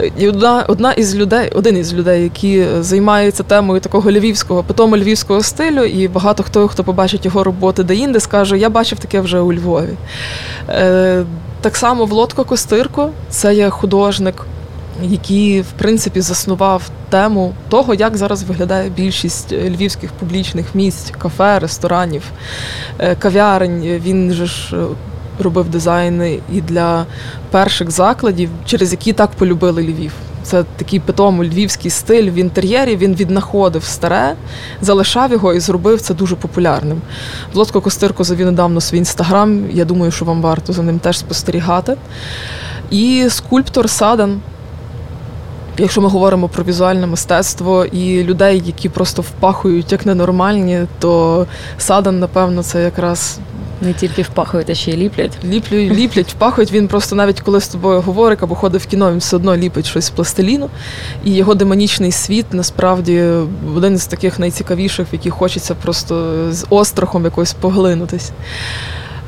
е, 0.00 0.10
І 0.18 0.28
одна, 0.28 0.64
одна 0.68 0.92
із 0.92 1.16
людей, 1.16 1.50
один 1.54 1.76
із 1.76 1.94
людей, 1.94 2.22
які 2.22 2.64
займається 2.80 3.42
темою 3.42 3.80
такого 3.80 4.10
львівського, 4.10 4.62
питому 4.62 4.96
львівського 4.96 5.42
стилю, 5.42 5.84
і 5.84 6.08
багато 6.08 6.42
хто, 6.42 6.68
хто 6.68 6.84
побачить 6.84 7.24
його 7.24 7.44
роботи 7.44 7.82
де-інде, 7.82 8.20
скаже, 8.20 8.58
я 8.58 8.70
бачив 8.70 8.98
таке 8.98 9.20
вже 9.20 9.40
у 9.40 9.52
Львові. 9.52 9.94
Е, 10.68 11.24
Так 11.60 11.76
само 11.76 12.04
Володко 12.04 12.44
Костирко, 12.44 13.10
це 13.30 13.54
є 13.54 13.70
художник, 13.70 14.46
який, 15.02 15.60
в 15.60 15.72
принципі, 15.78 16.20
заснував 16.20 16.90
тему 17.08 17.54
того, 17.68 17.94
як 17.94 18.16
зараз 18.16 18.42
виглядає 18.42 18.90
більшість 18.90 19.52
е, 19.52 19.70
львівських 19.70 20.12
публічних 20.12 20.74
місць, 20.74 21.12
кафе, 21.18 21.58
ресторанів, 21.58 22.22
е, 22.98 23.14
кав'ярень. 23.14 23.82
Він 23.82 24.32
же 24.32 24.46
ж 24.46 24.76
е, 24.76 24.86
робив 25.38 25.68
дизайни 25.68 26.38
і 26.52 26.60
для 26.60 27.06
перших 27.50 27.90
закладів, 27.90 28.50
через 28.64 28.92
які 28.92 29.12
так 29.12 29.30
полюбили 29.30 29.82
Львів. 29.82 30.12
Це 30.42 30.64
такий 30.76 31.00
питому 31.00 31.44
львівський 31.44 31.90
стиль 31.90 32.30
в 32.30 32.34
інтер'єрі. 32.34 32.96
Він 32.96 33.14
віднаходив 33.14 33.84
старе, 33.84 34.34
залишав 34.80 35.32
його 35.32 35.54
і 35.54 35.60
зробив 35.60 36.00
це 36.00 36.14
дуже 36.14 36.36
популярним. 36.36 37.00
Володко 37.52 37.80
Костирко 37.80 38.24
завів 38.24 38.46
недавно 38.46 38.80
свій 38.80 38.98
інстаграм. 38.98 39.70
Я 39.70 39.84
думаю, 39.84 40.12
що 40.12 40.24
вам 40.24 40.42
варто 40.42 40.72
за 40.72 40.82
ним 40.82 40.98
теж 40.98 41.18
спостерігати. 41.18 41.96
І 42.90 43.26
скульптор 43.28 43.90
Садан. 43.90 44.40
Якщо 45.82 46.00
ми 46.00 46.08
говоримо 46.08 46.48
про 46.48 46.64
візуальне 46.64 47.06
мистецтво 47.06 47.84
і 47.84 48.24
людей, 48.24 48.62
які 48.66 48.88
просто 48.88 49.22
впахують 49.22 49.92
як 49.92 50.06
ненормальні, 50.06 50.80
то 50.98 51.46
Садан, 51.78 52.20
напевно, 52.20 52.62
це 52.62 52.82
якраз 52.82 53.38
Не 53.80 53.92
тільки 53.92 54.22
впахують, 54.22 54.70
а 54.70 54.74
ще 54.74 54.90
й 54.90 54.96
ліплять. 54.96 55.32
ліплю, 55.44 55.76
ліплять, 55.76 56.32
впахують. 56.32 56.72
Він 56.72 56.88
просто 56.88 57.16
навіть 57.16 57.40
коли 57.40 57.60
з 57.60 57.68
тобою 57.68 58.00
говорить 58.00 58.42
або 58.42 58.54
ходить 58.54 58.82
в 58.82 58.86
кіно, 58.86 59.10
він 59.10 59.18
все 59.18 59.36
одно 59.36 59.56
ліпить 59.56 59.86
щось 59.86 60.04
з 60.04 60.10
пластиліну. 60.10 60.70
І 61.24 61.34
його 61.34 61.54
демонічний 61.54 62.12
світ 62.12 62.46
насправді 62.52 63.24
один 63.76 63.98
з 63.98 64.06
таких 64.06 64.38
найцікавіших, 64.38 65.12
в 65.12 65.14
який 65.14 65.30
хочеться 65.30 65.74
просто 65.74 66.34
з 66.52 66.66
острахом 66.70 67.24
якось 67.24 67.52
поглинутись. 67.52 68.30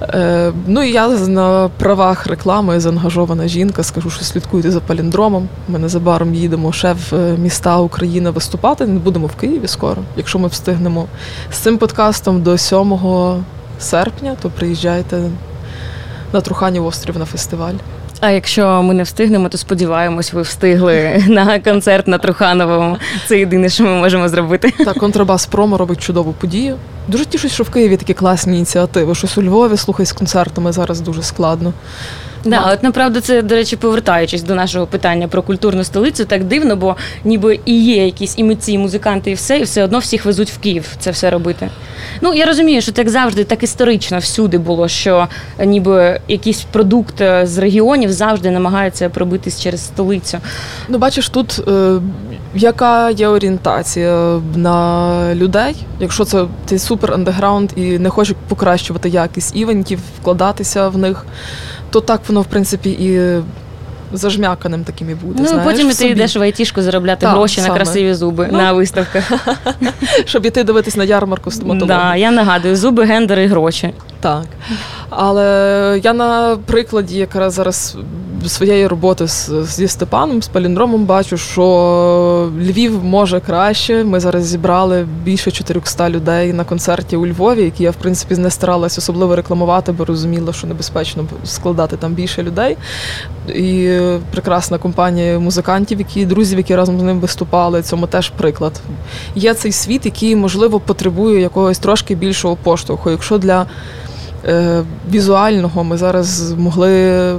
Е, 0.03 0.53
ну 0.67 0.83
і 0.83 0.93
я 0.93 1.09
на 1.09 1.69
правах 1.69 2.27
реклами 2.27 2.81
заангажована 2.81 3.49
жінка, 3.49 3.83
скажу, 3.83 4.11
що 4.11 4.25
слідкуйте 4.25 4.71
за 4.71 4.81
паліндромом. 4.81 5.49
Ми 5.69 5.79
незабаром 5.79 6.35
їдемо 6.35 6.73
ще 6.73 6.93
в 7.11 7.39
міста 7.39 7.79
України 7.79 8.31
виступати. 8.31 8.87
Не 8.87 8.99
будемо 8.99 9.27
в 9.27 9.35
Києві 9.35 9.69
скоро. 9.69 10.03
Якщо 10.17 10.39
ми 10.39 10.49
встигнемо 10.49 11.07
з 11.51 11.57
цим 11.57 11.79
подкастом 11.79 12.43
до 12.43 12.59
7 12.59 12.99
серпня, 13.79 14.37
то 14.43 14.51
приїжджайте 14.51 15.23
на 16.33 16.41
Труханів 16.41 16.87
острів 16.87 17.19
на 17.19 17.25
фестиваль. 17.25 17.75
А 18.21 18.31
якщо 18.31 18.83
ми 18.83 18.95
не 18.95 19.03
встигнемо, 19.03 19.49
то 19.49 19.59
сподіваємось, 19.59 20.33
ви 20.33 20.43
встигли 20.43 21.25
на 21.29 21.59
концерт 21.59 22.09
на 22.09 22.19
Трухановому. 22.19 22.97
Це 23.27 23.39
єдине, 23.39 23.69
що 23.69 23.85
ми 23.85 23.91
можемо 23.91 24.29
зробити. 24.29 24.73
Так, 24.85 24.99
контрабас 24.99 25.47
промо 25.47 25.77
робить 25.77 26.03
чудову 26.03 26.33
подію. 26.33 26.77
Дуже 27.09 27.25
тішусь, 27.25 27.53
що 27.53 27.65
в 27.65 27.71
Києві 27.71 27.97
такі 27.97 28.15
класні 28.15 28.57
ініціативи. 28.57 29.15
Щось 29.15 29.39
у 29.39 29.43
Львові 29.43 29.77
слухай 29.77 30.07
з 30.07 30.13
концертами 30.13 30.73
зараз 30.73 31.01
дуже 31.01 31.23
складно. 31.23 31.73
Да, 32.45 32.73
от 32.73 32.83
направду 32.83 33.21
це, 33.21 33.43
до 33.43 33.55
речі, 33.55 33.77
повертаючись 33.77 34.43
до 34.43 34.55
нашого 34.55 34.87
питання 34.87 35.29
про 35.29 35.43
культурну 35.43 35.85
столицю, 35.85 36.25
так 36.25 36.45
дивно, 36.45 36.77
бо 36.77 36.97
ніби 37.25 37.61
і 37.65 37.85
є 37.85 38.05
якісь 38.05 38.35
і 38.39 38.45
митці, 38.45 38.73
і 38.73 38.79
музиканти, 38.79 39.31
і 39.31 39.35
все, 39.35 39.59
і 39.59 39.63
все 39.63 39.85
одно 39.85 39.99
всіх 39.99 40.25
везуть 40.25 40.51
в 40.51 40.59
Київ 40.59 40.89
це 40.99 41.11
все 41.11 41.31
робити. 41.31 41.71
Ну 42.21 42.35
я 42.35 42.47
розумію, 42.47 42.81
що 42.81 42.93
так 42.93 43.09
завжди, 43.09 43.45
так 43.45 43.63
історично 43.63 44.19
всюди 44.19 44.59
було, 44.59 44.89
що 44.89 45.29
ніби 45.65 46.21
якийсь 46.29 46.65
продукт 46.73 47.21
е, 47.21 47.47
з 47.47 47.59
регіонів 47.59 48.13
завжди 48.13 48.51
намагаються 48.51 49.09
пробитись 49.09 49.63
через 49.63 49.85
столицю. 49.85 50.39
Ну, 50.89 50.99
бачиш, 50.99 51.29
тут 51.29 51.61
е, 51.69 52.01
яка 52.55 53.11
є 53.11 53.29
орієнтація 53.29 54.41
на 54.57 55.35
людей, 55.35 55.77
якщо 56.01 56.25
це 56.25 56.45
ти 56.67 56.79
супер 56.79 57.13
андеграунд 57.15 57.71
і 57.77 57.99
не 57.99 58.11
хочеш 58.11 58.37
покращувати 58.49 59.09
якість 59.09 59.57
івентів, 59.57 60.01
вкладатися 60.21 60.89
в 60.89 60.99
них, 60.99 61.27
то 61.91 62.01
так 62.01 62.21
воно, 62.29 62.41
в 62.41 62.47
принципі, 62.47 62.91
і 62.91 63.41
зажмяканим 64.13 64.85
таким 64.85 65.11
і 65.11 65.15
буде. 65.15 65.39
ну 65.43 65.49
знаєш, 65.49 65.65
потім 65.73 65.89
ти 65.89 65.95
собі. 65.95 66.11
йдеш 66.11 66.37
в 66.37 66.43
айтішку 66.43 66.83
заробляти 66.83 67.21
Так, 67.21 67.31
гроші 67.35 67.61
на 67.61 67.71
красиві 67.71 68.15
зуби 68.15 68.49
Ну. 68.53 68.59
на 68.59 68.73
виставках. 68.73 69.33
щоб 70.25 70.47
іти 70.47 70.65
дивитись 70.65 70.97
на 70.97 71.05
ярмарку 71.05 71.51
стоматології. 71.51 71.99
Да, 71.99 72.17
я 72.17 72.31
нагадую, 72.31 72.77
зуби, 72.77 73.05
гендер 73.05 73.39
і 73.41 73.47
гроші. 73.47 73.95
Так. 74.21 74.45
Але 75.11 76.01
я 76.05 76.13
на 76.13 76.57
прикладі 76.67 77.19
якраз 77.19 77.53
зараз 77.55 77.97
своєї 78.49 78.87
роботи 78.87 79.27
зі 79.27 79.89
Степаном, 79.89 80.43
з 80.43 80.49
паліндромом, 80.49 81.05
бачу, 81.05 81.37
що 81.37 82.51
Львів 82.59 83.05
може 83.05 83.41
краще. 83.41 84.05
Ми 84.05 84.21
зараз 84.21 84.47
зібрали 84.47 85.07
більше 85.25 85.51
400 85.51 86.11
людей 86.11 86.53
на 86.53 86.65
концерті 86.65 87.17
у 87.17 87.27
Львові, 87.27 87.63
які 87.63 87.83
я, 87.83 87.91
в 87.91 87.95
принципі, 87.95 88.37
не 88.37 88.51
старалась 88.51 88.99
особливо 88.99 89.37
рекламувати, 89.37 89.93
бо 89.93 90.05
розуміла, 90.05 90.53
що 90.53 90.67
небезпечно 90.67 91.27
складати 91.45 91.97
там 91.97 92.15
більше 92.15 92.43
людей. 92.43 92.77
І 93.49 93.99
прекрасна 94.31 94.79
компанія 94.79 95.39
музикантів, 95.39 95.99
які 95.99 96.27
друзів, 96.27 96.59
які 96.59 96.77
разом 96.77 97.01
з 97.01 97.03
ним 97.03 97.21
виступали. 97.21 97.83
Цьому 97.83 98.07
теж 98.07 98.31
приклад. 98.31 98.81
Є 99.35 99.55
цей 99.55 99.73
світ, 99.73 100.05
який, 100.05 100.37
можливо, 100.37 100.81
потребує 100.81 101.41
якогось 101.41 101.79
трошки 101.79 102.15
більшого 102.15 102.57
поштовху. 102.57 103.11
Якщо 103.11 103.39
для 103.39 103.67
візуального 105.11 105.85
ми 105.85 105.97
зараз 105.97 106.27
змогли 106.27 106.91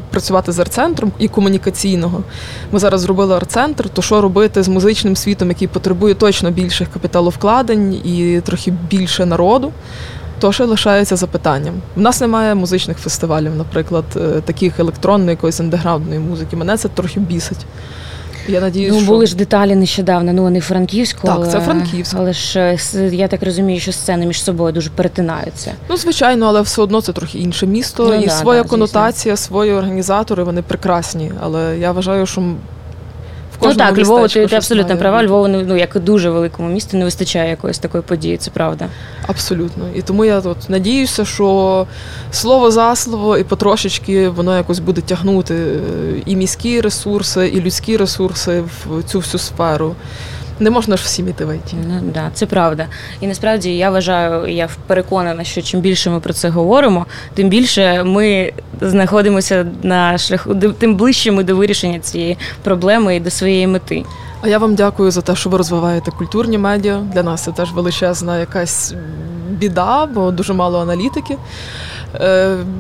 працювати 0.10 0.52
з 0.52 0.60
арт-центром 0.60 1.12
і 1.20 1.28
комунікаційного. 1.28 2.24
Ми 2.72 2.80
зараз 2.80 3.02
зробили 3.02 3.36
арт-центр, 3.36 3.90
то 3.90 4.02
що 4.02 4.22
робити 4.22 4.64
з 4.64 4.68
музичним 4.68 5.16
світом, 5.16 5.50
який 5.50 5.68
потребує 5.68 6.14
точно 6.14 6.52
більших 6.52 6.88
капіталовкладень 6.94 7.94
і 7.94 8.42
трохи 8.46 8.74
більше 8.90 9.26
народу. 9.26 9.72
То 10.40 10.52
ще 10.52 10.66
лишається 10.66 11.16
запитанням. 11.16 11.74
У 11.96 12.02
нас 12.02 12.22
немає 12.22 12.56
музичних 12.56 12.98
фестивалів, 12.98 13.56
наприклад, 13.56 14.06
е, 14.16 14.42
таких 14.42 14.80
електронної 14.80 15.30
якоїсь 15.30 15.60
андеграундної 15.60 16.20
музики. 16.20 16.56
Мене 16.56 16.78
це 16.78 16.88
трохи 16.88 17.20
бісить. 17.20 17.66
Я 18.48 18.62
надіюсь, 18.62 18.94
Ну, 18.94 19.00
що 19.00 19.08
були 19.12 19.26
ж 19.26 19.36
деталі 19.36 19.76
нещодавно, 19.76 20.34
ну 20.34 20.44
вони 20.44 20.60
франківського 20.60 21.28
Так, 21.28 21.36
але, 21.38 21.48
це 21.52 21.60
Франківськ. 21.60 22.16
Але 22.20 22.34
ж 22.34 22.60
е, 22.96 23.10
я 23.16 23.28
так 23.28 23.44
розумію, 23.44 23.80
що 23.80 23.92
сцени 23.92 24.26
між 24.26 24.44
собою 24.44 24.74
дуже 24.74 24.90
перетинаються. 24.90 25.72
Ну, 25.90 25.98
звичайно, 25.98 26.46
але 26.46 26.62
все 26.62 26.82
одно 26.82 27.02
це 27.02 27.14
трохи 27.14 27.38
інше 27.40 27.68
місто, 27.68 28.06
Ну, 28.10 28.14
і 28.22 28.26
да, 28.26 28.32
своя 28.32 28.64
да, 28.64 28.70
конотація, 28.70 29.38
свої 29.38 29.74
організатори, 29.74 30.44
вони 30.44 30.62
прекрасні. 30.62 31.32
Але 31.42 31.78
я 31.80 31.92
вважаю, 31.92 32.26
що 32.26 32.44
кожному 33.58 33.90
Ну 33.90 33.96
кожному 33.96 33.96
так, 33.96 34.06
Львову, 34.06 34.28
ти, 34.28 34.48
ти 34.48 34.56
абсолютно 34.56 34.90
має 34.90 35.00
права. 35.00 35.24
Львову, 35.24 35.48
ну, 35.48 35.64
ну, 35.68 35.78
як 35.78 35.96
і 35.96 36.00
дуже 36.00 36.30
великому 36.30 36.70
місту, 36.70 36.98
не 36.98 37.04
вистачає 37.04 37.50
якоїсь 37.50 37.80
такої 37.80 38.04
події, 38.04 38.38
це 38.38 38.52
правда. 38.52 38.88
Абсолютно. 39.28 39.86
І 39.96 40.02
тому 40.02 40.26
я 40.26 40.40
от 40.40 40.70
надіюся, 40.70 41.26
що 41.26 41.88
слово 42.32 42.72
за 42.72 42.96
слово 42.96 43.38
і 43.38 43.44
потрошечки 43.44 44.30
воно 44.30 44.58
якось 44.58 44.80
буде 44.80 45.02
тягнути 45.02 45.56
е, 45.56 45.80
і 46.26 46.36
міські 46.36 46.82
ресурси, 46.82 47.48
і 47.48 47.62
людські 47.62 47.98
ресурси 47.98 48.64
в 48.86 49.04
цю 49.04 49.20
всю 49.20 49.40
сферу. 49.40 49.96
Не 50.60 50.70
можна 50.70 50.98
ж 50.98 51.04
всім 51.04 51.30
іти 51.30 51.46
в 51.46 51.56
ІТ. 51.56 51.74
Ну 51.88 52.02
да, 52.14 52.30
це 52.34 52.46
правда. 52.46 52.88
І 53.22 53.28
насправді 53.28 53.78
я 53.78 53.90
вважаю, 53.90 54.48
я 54.48 54.70
переконана, 54.88 55.44
що 55.44 55.62
чим 55.62 55.80
більше 55.80 56.10
ми 56.10 56.20
про 56.20 56.34
це 56.34 56.50
говоримо, 56.50 57.06
тим 57.34 57.50
більше 57.50 58.04
ми 58.04 58.54
знаходимося 58.82 59.66
на 59.84 60.18
шляху, 60.18 60.56
тим 60.56 60.96
ближче 60.96 61.32
ми 61.32 61.44
до 61.44 61.56
вирішення 61.56 62.00
цієї 62.00 62.38
проблеми 62.64 63.16
і 63.16 63.20
до 63.20 63.30
своєї 63.30 63.68
мети. 63.68 64.04
А 64.42 64.48
я 64.48 64.58
вам 64.58 64.76
дякую 64.76 65.12
за 65.12 65.22
те, 65.22 65.36
що 65.36 65.50
ви 65.50 65.58
розвиваєте 65.58 66.12
культурні 66.12 66.58
медіа. 66.58 67.00
Для 67.14 67.24
нас 67.24 67.44
це 67.44 67.52
теж 67.52 67.72
величезна 67.72 68.40
якась 68.40 68.94
біда, 69.50 70.06
бо 70.06 70.32
дуже 70.32 70.54
мало 70.54 70.80
аналітики 70.80 71.38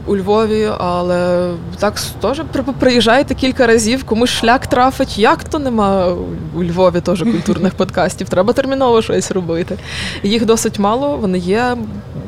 у 0.05 0.17
Львові. 0.17 0.69
Але 0.77 1.51
так 1.79 1.99
теж 2.21 2.41
приїжджаєте 2.79 3.35
кілька 3.35 3.67
разів, 3.67 4.03
комусь 4.03 4.29
шлях 4.29 4.67
трафить. 4.67 5.17
Як 5.17 5.43
то 5.43 5.59
нема 5.59 6.15
у 6.55 6.63
Львові 6.63 7.01
теж 7.01 7.19
культурних 7.19 7.73
подкастів? 7.77 8.29
Треба 8.29 8.53
терміново 8.53 9.01
щось 9.01 9.31
робити. 9.31 9.77
Їх 10.23 10.45
досить 10.45 10.79
мало, 10.79 11.17
вони 11.17 11.37
є. 11.37 11.77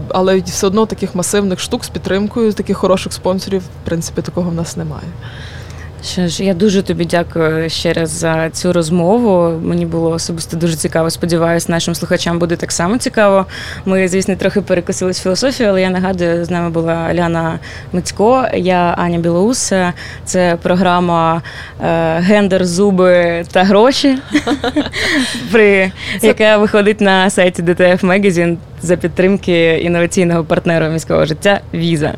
але 0.10 0.40
все 0.40 0.68
одно 0.68 0.86
таких 0.86 1.16
масивних 1.16 1.60
штук 1.60 1.86
з 1.86 1.90
підтримкою, 1.90 2.54
таких 2.54 2.78
хороших 2.78 3.14
спонсорів, 3.14 3.62
в 3.62 3.86
принципі, 3.86 4.22
такого 4.22 4.50
в 4.50 4.54
нас 4.54 4.78
немає. 4.78 5.08
Що 6.04 6.28
ж, 6.28 6.44
я 6.44 6.54
дуже 6.54 6.82
тобі 6.82 7.06
дякую 7.06 7.70
ще 7.70 7.94
раз 7.94 8.10
за 8.10 8.50
цю 8.50 8.74
розмову. 8.74 9.60
Мені 9.62 9.86
було 9.86 10.10
особисто 10.10 10.58
дуже 10.58 10.76
цікаво. 10.76 11.10
Сподіваюсь, 11.10 11.70
нашим 11.70 11.96
слухачам 11.96 12.40
буде 12.40 12.56
так 12.56 12.72
само 12.72 12.98
цікаво. 12.98 13.46
Ми, 13.86 14.08
звісно, 14.08 14.36
трохи 14.36 14.62
перекосились 14.62 15.22
філософію, 15.22 15.70
але 15.70 15.82
я 15.82 15.90
нагадую, 15.90 16.46
з 16.46 16.50
нами 16.50 16.70
була 16.70 17.14
Ляна 17.14 17.60
Мицько, 17.94 18.46
я 18.54 18.96
Аня 18.98 19.18
Білоус. 19.18 19.74
Це 20.26 20.58
програма 20.62 21.42
е, 21.82 22.20
Гендер, 22.20 22.66
зуби 22.66 23.44
та 23.52 23.64
гроші, 23.64 24.18
яка 26.22 26.58
виходить 26.58 27.02
на 27.02 27.30
сайті 27.30 27.64
DTF 27.64 28.06
Magazine 28.06 28.58
за 28.82 28.98
підтримки 28.98 29.80
інноваційного 29.84 30.44
партнера 30.44 30.90
міського 30.90 31.26
життя 31.26 31.62
Віза. 31.74 32.14